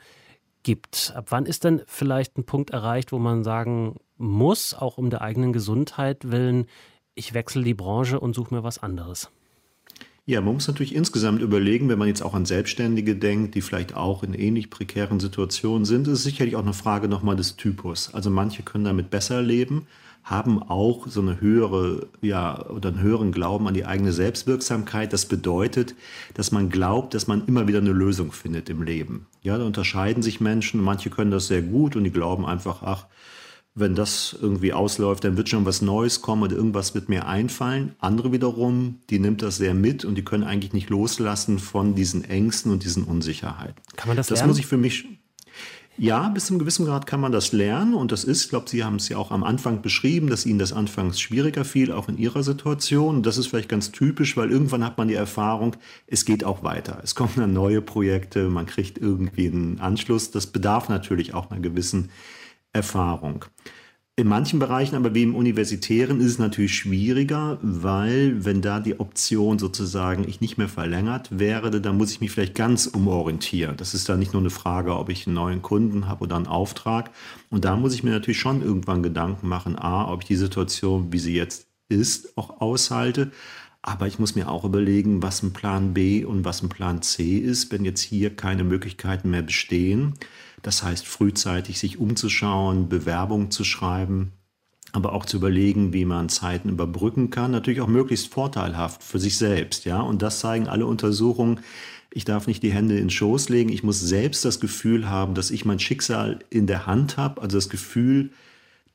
gibt. 0.62 1.12
Ab 1.14 1.26
wann 1.30 1.46
ist 1.46 1.64
denn 1.64 1.82
vielleicht 1.86 2.38
ein 2.38 2.44
Punkt 2.44 2.70
erreicht, 2.70 3.12
wo 3.12 3.18
man 3.18 3.44
sagen 3.44 3.96
muss, 4.16 4.74
auch 4.74 4.98
um 4.98 5.10
der 5.10 5.22
eigenen 5.22 5.52
Gesundheit 5.52 6.30
willen, 6.30 6.66
ich 7.14 7.34
wechsle 7.34 7.62
die 7.62 7.74
Branche 7.74 8.18
und 8.18 8.34
suche 8.34 8.54
mir 8.54 8.62
was 8.62 8.82
anderes? 8.82 9.30
Ja, 10.24 10.40
man 10.40 10.54
muss 10.54 10.68
natürlich 10.68 10.94
insgesamt 10.94 11.42
überlegen, 11.42 11.88
wenn 11.88 11.98
man 11.98 12.06
jetzt 12.06 12.22
auch 12.22 12.34
an 12.34 12.46
Selbstständige 12.46 13.16
denkt, 13.16 13.56
die 13.56 13.60
vielleicht 13.60 13.96
auch 13.96 14.22
in 14.22 14.34
ähnlich 14.34 14.70
prekären 14.70 15.18
Situationen 15.18 15.84
sind, 15.84 16.06
ist 16.06 16.18
es 16.18 16.22
sicherlich 16.22 16.54
auch 16.54 16.62
eine 16.62 16.74
Frage 16.74 17.08
nochmal 17.08 17.34
des 17.34 17.56
Typus. 17.56 18.14
Also 18.14 18.30
manche 18.30 18.62
können 18.62 18.84
damit 18.84 19.10
besser 19.10 19.42
leben, 19.42 19.88
haben 20.22 20.62
auch 20.62 21.08
so 21.08 21.20
eine 21.20 21.40
höhere, 21.40 22.06
ja, 22.20 22.64
oder 22.68 22.90
einen 22.90 23.00
höheren 23.00 23.32
Glauben 23.32 23.66
an 23.66 23.74
die 23.74 23.84
eigene 23.84 24.12
Selbstwirksamkeit. 24.12 25.12
Das 25.12 25.26
bedeutet, 25.26 25.96
dass 26.34 26.52
man 26.52 26.70
glaubt, 26.70 27.14
dass 27.14 27.26
man 27.26 27.44
immer 27.46 27.66
wieder 27.66 27.80
eine 27.80 27.90
Lösung 27.90 28.30
findet 28.30 28.70
im 28.70 28.84
Leben. 28.84 29.26
Ja, 29.42 29.58
da 29.58 29.64
unterscheiden 29.64 30.22
sich 30.22 30.40
Menschen. 30.40 30.80
Manche 30.80 31.10
können 31.10 31.32
das 31.32 31.48
sehr 31.48 31.62
gut 31.62 31.96
und 31.96 32.04
die 32.04 32.12
glauben 32.12 32.46
einfach, 32.46 32.84
ach, 32.84 33.06
wenn 33.74 33.94
das 33.94 34.36
irgendwie 34.40 34.74
ausläuft, 34.74 35.24
dann 35.24 35.36
wird 35.36 35.48
schon 35.48 35.64
was 35.64 35.80
Neues 35.80 36.20
kommen 36.20 36.42
oder 36.42 36.56
irgendwas 36.56 36.94
wird 36.94 37.08
mir 37.08 37.26
einfallen. 37.26 37.94
Andere 37.98 38.30
wiederum, 38.32 39.00
die 39.08 39.18
nimmt 39.18 39.40
das 39.40 39.56
sehr 39.56 39.72
mit 39.72 40.04
und 40.04 40.16
die 40.16 40.24
können 40.24 40.44
eigentlich 40.44 40.74
nicht 40.74 40.90
loslassen 40.90 41.58
von 41.58 41.94
diesen 41.94 42.24
Ängsten 42.24 42.70
und 42.70 42.84
diesen 42.84 43.04
Unsicherheiten. 43.04 43.76
Kann 43.96 44.08
man 44.08 44.16
das, 44.16 44.26
das 44.26 44.40
lernen? 44.40 44.50
muss 44.50 44.58
ich 44.58 44.66
für 44.66 44.76
mich. 44.76 45.06
Ja, 45.98 46.28
bis 46.28 46.46
zu 46.46 46.54
einem 46.54 46.58
gewissen 46.58 46.86
Grad 46.86 47.06
kann 47.06 47.20
man 47.20 47.32
das 47.32 47.52
lernen 47.52 47.94
und 47.94 48.12
das 48.12 48.24
ist, 48.24 48.44
ich 48.44 48.48
glaube, 48.48 48.68
Sie 48.68 48.82
haben 48.82 48.96
es 48.96 49.10
ja 49.10 49.18
auch 49.18 49.30
am 49.30 49.44
Anfang 49.44 49.82
beschrieben, 49.82 50.28
dass 50.28 50.46
Ihnen 50.46 50.58
das 50.58 50.72
anfangs 50.72 51.20
schwieriger 51.20 51.66
fiel, 51.66 51.92
auch 51.92 52.08
in 52.08 52.16
Ihrer 52.16 52.42
Situation. 52.42 53.16
Und 53.16 53.26
das 53.26 53.36
ist 53.36 53.48
vielleicht 53.48 53.68
ganz 53.68 53.92
typisch, 53.92 54.36
weil 54.36 54.50
irgendwann 54.50 54.84
hat 54.84 54.96
man 54.96 55.08
die 55.08 55.14
Erfahrung, 55.14 55.76
es 56.06 56.24
geht 56.24 56.44
auch 56.44 56.62
weiter. 56.62 57.00
Es 57.02 57.14
kommen 57.14 57.34
dann 57.36 57.52
neue 57.52 57.82
Projekte, 57.82 58.48
man 58.48 58.66
kriegt 58.66 58.98
irgendwie 58.98 59.46
einen 59.46 59.80
Anschluss. 59.80 60.30
Das 60.30 60.46
bedarf 60.46 60.88
natürlich 60.88 61.34
auch 61.34 61.50
einer 61.50 61.60
gewissen 61.60 62.08
Erfahrung. 62.72 63.44
In 64.14 64.28
manchen 64.28 64.58
Bereichen, 64.58 64.94
aber 64.94 65.14
wie 65.14 65.22
im 65.22 65.34
Universitären, 65.34 66.20
ist 66.20 66.32
es 66.32 66.38
natürlich 66.38 66.76
schwieriger, 66.76 67.58
weil 67.62 68.44
wenn 68.44 68.60
da 68.60 68.78
die 68.78 69.00
Option 69.00 69.58
sozusagen 69.58 70.28
ich 70.28 70.42
nicht 70.42 70.58
mehr 70.58 70.68
verlängert 70.68 71.38
werde, 71.38 71.80
dann 71.80 71.96
muss 71.96 72.12
ich 72.12 72.20
mich 72.20 72.30
vielleicht 72.30 72.54
ganz 72.54 72.86
umorientieren. 72.86 73.78
Das 73.78 73.94
ist 73.94 74.10
dann 74.10 74.18
nicht 74.18 74.34
nur 74.34 74.42
eine 74.42 74.50
Frage, 74.50 74.96
ob 74.96 75.08
ich 75.08 75.26
einen 75.26 75.36
neuen 75.36 75.62
Kunden 75.62 76.08
habe 76.08 76.24
oder 76.24 76.36
einen 76.36 76.46
Auftrag. 76.46 77.10
Und 77.48 77.64
da 77.64 77.74
muss 77.74 77.94
ich 77.94 78.02
mir 78.02 78.10
natürlich 78.10 78.38
schon 78.38 78.60
irgendwann 78.60 79.02
Gedanken 79.02 79.48
machen, 79.48 79.78
a, 79.78 80.12
ob 80.12 80.20
ich 80.20 80.28
die 80.28 80.36
Situation, 80.36 81.10
wie 81.10 81.18
sie 81.18 81.34
jetzt 81.34 81.68
ist, 81.88 82.36
auch 82.36 82.60
aushalte. 82.60 83.32
Aber 83.82 84.06
ich 84.06 84.20
muss 84.20 84.36
mir 84.36 84.48
auch 84.48 84.64
überlegen, 84.64 85.22
was 85.22 85.42
ein 85.42 85.52
Plan 85.52 85.92
B 85.92 86.24
und 86.24 86.44
was 86.44 86.62
ein 86.62 86.68
Plan 86.68 87.02
C 87.02 87.36
ist, 87.38 87.72
wenn 87.72 87.84
jetzt 87.84 88.00
hier 88.00 88.34
keine 88.34 88.62
Möglichkeiten 88.62 89.30
mehr 89.30 89.42
bestehen. 89.42 90.14
Das 90.62 90.84
heißt, 90.84 91.04
frühzeitig 91.04 91.80
sich 91.80 91.98
umzuschauen, 91.98 92.88
Bewerbungen 92.88 93.50
zu 93.50 93.64
schreiben, 93.64 94.30
aber 94.92 95.12
auch 95.12 95.26
zu 95.26 95.38
überlegen, 95.38 95.92
wie 95.92 96.04
man 96.04 96.28
Zeiten 96.28 96.68
überbrücken 96.68 97.30
kann, 97.30 97.50
natürlich 97.50 97.80
auch 97.80 97.88
möglichst 97.88 98.32
vorteilhaft 98.32 99.02
für 99.02 99.18
sich 99.18 99.36
selbst, 99.36 99.84
ja. 99.84 100.00
Und 100.00 100.22
das 100.22 100.38
zeigen 100.38 100.68
alle 100.68 100.86
Untersuchungen. 100.86 101.60
Ich 102.12 102.24
darf 102.24 102.46
nicht 102.46 102.62
die 102.62 102.72
Hände 102.72 102.94
in 102.94 103.04
den 103.04 103.10
Schoß 103.10 103.48
legen. 103.48 103.72
Ich 103.72 103.82
muss 103.82 103.98
selbst 103.98 104.44
das 104.44 104.60
Gefühl 104.60 105.08
haben, 105.08 105.34
dass 105.34 105.50
ich 105.50 105.64
mein 105.64 105.80
Schicksal 105.80 106.40
in 106.50 106.66
der 106.68 106.86
Hand 106.86 107.16
habe. 107.16 107.40
Also 107.40 107.56
das 107.56 107.70
Gefühl, 107.70 108.30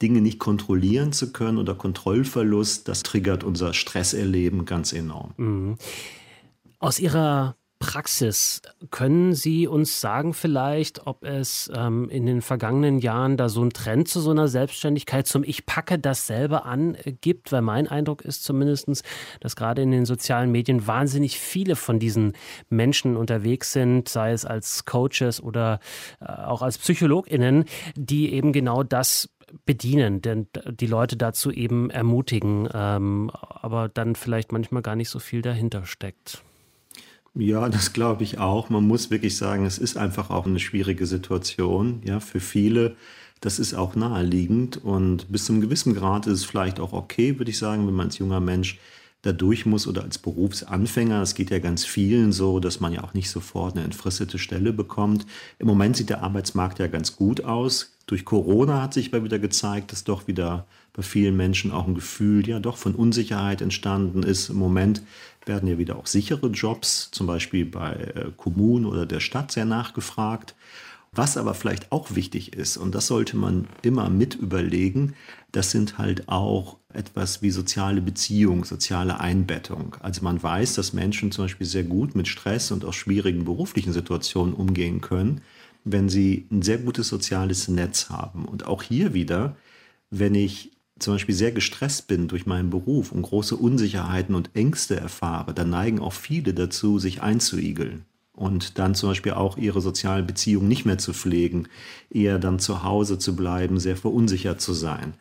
Dinge 0.02 0.22
nicht 0.22 0.40
kontrollieren 0.40 1.12
zu 1.12 1.32
können 1.32 1.58
oder 1.58 1.76
Kontrollverlust, 1.76 2.88
das 2.88 3.04
triggert 3.04 3.44
unser 3.44 3.74
Stresserleben 3.74 4.66
ganz 4.66 4.94
enorm. 4.94 5.34
Mhm. 5.38 5.76
Aus 6.80 7.00
Ihrer 7.00 7.56
Praxis. 7.80 8.62
Können 8.90 9.34
Sie 9.34 9.68
uns 9.68 10.02
sagen 10.02 10.34
vielleicht, 10.34 11.06
ob 11.06 11.24
es 11.24 11.72
ähm, 11.76 12.10
in 12.10 12.26
den 12.26 12.42
vergangenen 12.42 13.00
Jahren 13.00 13.38
da 13.38 13.50
so 13.50 13.62
einen 13.62 13.72
Trend 13.72 14.08
zu 14.08 14.20
so 14.20 14.32
einer 14.32 14.48
Selbstständigkeit, 14.48 15.28
zum 15.28 15.44
Ich 15.44 15.66
packe 15.66 16.00
das 16.00 16.28
selber 16.28 16.66
an 16.66 16.96
äh, 16.96 17.12
gibt? 17.12 17.52
Weil 17.52 17.62
mein 17.62 17.88
Eindruck 17.88 18.24
ist 18.24 18.44
zumindest, 18.44 19.04
dass 19.42 19.56
gerade 19.56 19.82
in 19.84 19.92
den 19.92 20.06
sozialen 20.06 20.52
Medien 20.52 20.88
wahnsinnig 20.88 21.40
viele 21.40 21.76
von 21.76 22.00
diesen 22.00 22.34
Menschen 22.70 23.16
unterwegs 23.16 23.74
sind, 23.74 24.10
sei 24.10 24.32
es 24.32 24.46
als 24.46 24.86
Coaches 24.86 25.42
oder 25.42 25.80
äh, 26.20 26.26
auch 26.26 26.62
als 26.62 26.78
PsychologInnen, 26.78 27.66
die 27.96 28.34
eben 28.34 28.54
genau 28.54 28.84
das 28.84 29.30
bedienen, 29.66 30.22
denn 30.22 30.48
die 30.70 30.88
Leute 30.88 31.18
dazu 31.18 31.52
eben 31.52 31.90
ermutigen, 31.90 32.68
ähm, 32.74 33.32
aber 33.34 33.90
dann 33.90 34.16
vielleicht 34.16 34.52
manchmal 34.52 34.82
gar 34.82 34.96
nicht 34.96 35.10
so 35.10 35.20
viel 35.20 35.42
dahinter 35.42 35.86
steckt. 35.86 36.44
Ja, 37.34 37.70
das 37.70 37.94
glaube 37.94 38.24
ich 38.24 38.40
auch. 38.40 38.70
Man 38.70 38.88
muss 38.88 39.12
wirklich 39.12 39.38
sagen, 39.38 39.66
es 39.66 39.78
ist 39.78 39.96
einfach 39.96 40.30
auch 40.32 40.46
eine 40.46 40.60
schwierige 40.60 41.06
Situation, 41.06 42.02
ja, 42.04 42.20
für 42.20 42.40
viele. 42.40 42.96
Das 43.42 43.60
ist 43.60 43.76
auch 43.76 43.96
naheliegend 43.96 44.84
und 44.84 45.32
bis 45.32 45.46
zu 45.46 45.54
einem 45.54 45.62
gewissen 45.62 45.94
Grad 45.94 46.26
ist 46.26 46.40
es 46.40 46.46
vielleicht 46.46 46.80
auch 46.80 46.94
okay, 46.94 47.38
würde 47.38 47.52
ich 47.52 47.60
sagen, 47.60 47.86
wenn 47.86 47.94
man 47.94 48.08
als 48.08 48.18
junger 48.18 48.40
Mensch 48.40 48.80
da 49.24 49.34
durch 49.34 49.66
muss 49.66 49.88
oder 49.88 50.04
als 50.04 50.18
Berufsanfänger. 50.18 51.22
Es 51.22 51.36
geht 51.36 51.50
ja 51.50 51.60
ganz 51.60 51.86
vielen 51.86 52.32
so, 52.32 52.60
dass 52.60 52.80
man 52.80 52.94
ja 52.94 53.04
auch 53.04 53.14
nicht 53.14 53.30
sofort 53.30 53.76
eine 53.76 53.84
entfristete 53.84 54.38
Stelle 54.38 54.74
bekommt. 54.74 55.26
Im 55.60 55.68
Moment 55.68 55.98
sieht 55.98 56.10
der 56.10 56.24
Arbeitsmarkt 56.24 56.80
ja 56.80 56.88
ganz 56.88 57.16
gut 57.16 57.44
aus. 57.44 57.98
Durch 58.06 58.24
Corona 58.24 58.82
hat 58.82 58.94
sich 58.94 59.12
mal 59.12 59.24
wieder 59.24 59.40
gezeigt, 59.40 59.92
dass 59.92 60.04
doch 60.04 60.28
wieder 60.28 60.66
bei 60.94 61.04
vielen 61.04 61.36
Menschen 61.36 61.72
auch 61.72 61.88
ein 61.88 61.96
Gefühl, 61.96 62.48
ja, 62.48 62.60
doch 62.60 62.78
von 62.78 62.96
Unsicherheit 62.96 63.62
entstanden 63.62 64.24
ist. 64.24 64.50
Im 64.50 64.58
Moment 64.58 65.02
werden 65.46 65.68
ja 65.68 65.78
wieder 65.78 65.98
auch 65.98 66.08
sichere 66.08 66.48
Jobs, 66.48 67.10
zum 67.12 67.28
Beispiel 67.28 67.66
bei 67.66 67.94
äh, 67.94 68.32
Kommunen 68.38 68.86
oder 68.86 69.06
der 69.06 69.20
Stadt, 69.20 69.52
sehr 69.52 69.66
nachgefragt. 69.66 70.56
Was 71.12 71.38
aber 71.38 71.54
vielleicht 71.54 71.92
auch 71.92 72.16
wichtig 72.16 72.54
ist, 72.54 72.78
und 72.78 72.94
das 72.94 73.08
sollte 73.08 73.38
man 73.38 73.68
immer 73.82 74.10
mit 74.10 74.36
überlegen, 74.36 75.16
das 75.52 75.72
sind 75.72 75.98
halt 75.98 76.28
auch 76.30 76.78
etwas 76.94 77.42
wie 77.42 77.52
soziale 77.52 78.02
Beziehung, 78.02 78.66
soziale 78.66 79.20
Einbettung. 79.20 79.96
Also 80.00 80.24
man 80.24 80.42
weiß, 80.42 80.74
dass 80.76 80.94
Menschen 80.94 81.32
zum 81.32 81.46
Beispiel 81.46 81.68
sehr 81.68 81.84
gut 81.84 82.16
mit 82.16 82.28
Stress 82.28 82.72
und 82.72 82.86
auch 82.86 82.94
schwierigen 82.94 83.46
beruflichen 83.46 83.94
Situationen 83.94 84.54
umgehen 84.54 85.02
können, 85.02 85.42
wenn 85.84 86.10
sie 86.10 86.48
ein 86.52 86.62
sehr 86.62 86.80
gutes 86.80 87.08
soziales 87.08 87.68
Netz 87.68 88.10
haben. 88.10 88.46
Und 88.46 88.66
auch 88.66 88.84
hier 88.84 89.14
wieder, 89.14 89.56
wenn 90.10 90.36
ich 90.36 90.72
zum 91.00 91.14
Beispiel 91.14 91.36
sehr 91.36 91.52
gestresst 91.52 92.08
bin 92.08 92.28
durch 92.28 92.46
meinen 92.46 92.70
Beruf 92.70 93.12
und 93.12 93.22
große 93.22 93.56
Unsicherheiten 93.56 94.36
und 94.36 94.50
Ängste 94.56 94.96
erfahre, 94.96 95.54
dann 95.54 95.70
neigen 95.70 96.00
auch 96.00 96.14
viele 96.14 96.54
dazu, 96.54 97.00
sich 97.00 97.22
einzuigeln 97.22 98.06
und 98.34 98.80
dann 98.80 98.96
zum 98.96 99.10
Beispiel 99.10 99.34
auch 99.34 99.58
ihre 99.58 99.82
sozialen 99.82 100.26
Beziehungen 100.26 100.68
nicht 100.68 100.86
mehr 100.86 100.98
zu 100.98 101.14
pflegen, 101.14 101.68
eher 102.10 102.40
dann 102.40 102.60
zu 102.60 102.84
Hause 102.84 103.20
zu 103.20 103.36
bleiben, 103.36 103.80
sehr 103.80 103.98
verunsichert 103.98 104.62
zu 104.62 104.74
sein. 104.74 105.14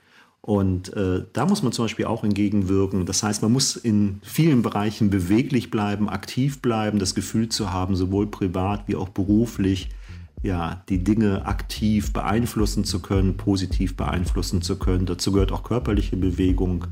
Und 0.46 0.94
äh, 0.94 1.24
da 1.32 1.44
muss 1.44 1.64
man 1.64 1.72
zum 1.72 1.86
Beispiel 1.86 2.04
auch 2.04 2.22
entgegenwirken. 2.22 3.04
Das 3.04 3.24
heißt, 3.24 3.42
man 3.42 3.50
muss 3.50 3.74
in 3.74 4.20
vielen 4.22 4.62
Bereichen 4.62 5.10
beweglich 5.10 5.72
bleiben, 5.72 6.08
aktiv 6.08 6.62
bleiben, 6.62 7.00
das 7.00 7.16
Gefühl 7.16 7.48
zu 7.48 7.72
haben, 7.72 7.96
sowohl 7.96 8.28
privat 8.28 8.86
wie 8.86 8.94
auch 8.94 9.08
beruflich, 9.08 9.88
ja, 10.42 10.82
die 10.88 11.02
Dinge 11.02 11.46
aktiv 11.46 12.12
beeinflussen 12.12 12.84
zu 12.84 13.00
können, 13.00 13.36
positiv 13.36 13.96
beeinflussen 13.96 14.62
zu 14.62 14.78
können. 14.78 15.06
Dazu 15.06 15.32
gehört 15.32 15.52
auch 15.52 15.62
körperliche 15.62 16.16
Bewegung, 16.16 16.86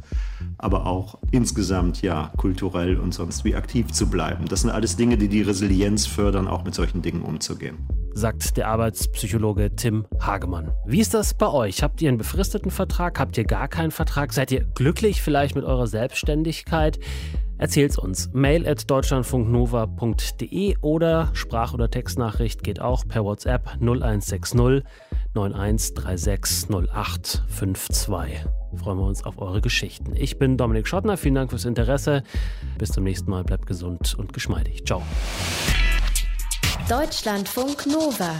aber 0.58 0.86
auch 0.86 1.18
insgesamt 1.30 2.02
ja 2.02 2.32
kulturell 2.36 2.98
und 2.98 3.14
sonst 3.14 3.44
wie 3.44 3.54
aktiv 3.54 3.92
zu 3.92 4.08
bleiben. 4.08 4.46
Das 4.46 4.62
sind 4.62 4.70
alles 4.70 4.96
Dinge, 4.96 5.16
die 5.16 5.28
die 5.28 5.42
Resilienz 5.42 6.06
fördern, 6.06 6.48
auch 6.48 6.64
mit 6.64 6.74
solchen 6.74 7.02
Dingen 7.02 7.22
umzugehen. 7.22 7.76
Sagt 8.16 8.56
der 8.56 8.68
Arbeitspsychologe 8.68 9.74
Tim 9.74 10.06
Hagemann. 10.20 10.70
Wie 10.86 11.00
ist 11.00 11.14
das 11.14 11.34
bei 11.34 11.48
euch? 11.48 11.82
Habt 11.82 12.00
ihr 12.00 12.08
einen 12.08 12.18
befristeten 12.18 12.70
Vertrag? 12.70 13.18
Habt 13.18 13.36
ihr 13.36 13.44
gar 13.44 13.66
keinen 13.66 13.90
Vertrag? 13.90 14.32
Seid 14.32 14.52
ihr 14.52 14.64
glücklich 14.64 15.20
vielleicht 15.20 15.56
mit 15.56 15.64
eurer 15.64 15.88
Selbstständigkeit? 15.88 17.00
Erzähl's 17.58 17.98
uns. 17.98 18.30
Mail 18.32 18.66
at 18.68 18.90
deutschlandfunknova.de 18.90 20.76
oder 20.80 21.30
Sprach- 21.34 21.74
oder 21.74 21.90
Textnachricht 21.90 22.62
geht 22.62 22.80
auch 22.80 23.06
per 23.06 23.24
WhatsApp 23.24 23.76
0160 23.80 24.84
9136 25.34 26.68
0852. 26.70 28.44
Freuen 28.76 28.98
wir 28.98 29.06
uns 29.06 29.24
auf 29.24 29.38
eure 29.38 29.60
Geschichten. 29.60 30.14
Ich 30.16 30.38
bin 30.38 30.56
Dominik 30.56 30.88
Schottner. 30.88 31.16
Vielen 31.16 31.36
Dank 31.36 31.50
fürs 31.50 31.64
Interesse. 31.64 32.22
Bis 32.78 32.90
zum 32.90 33.04
nächsten 33.04 33.30
Mal. 33.30 33.44
Bleibt 33.44 33.66
gesund 33.66 34.14
und 34.18 34.32
geschmeidig. 34.32 34.84
Ciao. 34.84 35.02
Deutschlandfunk 36.88 37.86
Nova. 37.86 38.34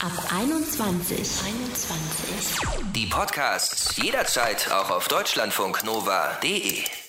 Ab 0.00 0.12
21. 0.38 1.18
21. 1.18 2.92
Die 2.94 3.06
Podcasts 3.06 3.96
jederzeit 3.96 4.70
auch 4.70 4.90
auf 4.90 5.08
deutschlandfunknova.de. 5.08 7.05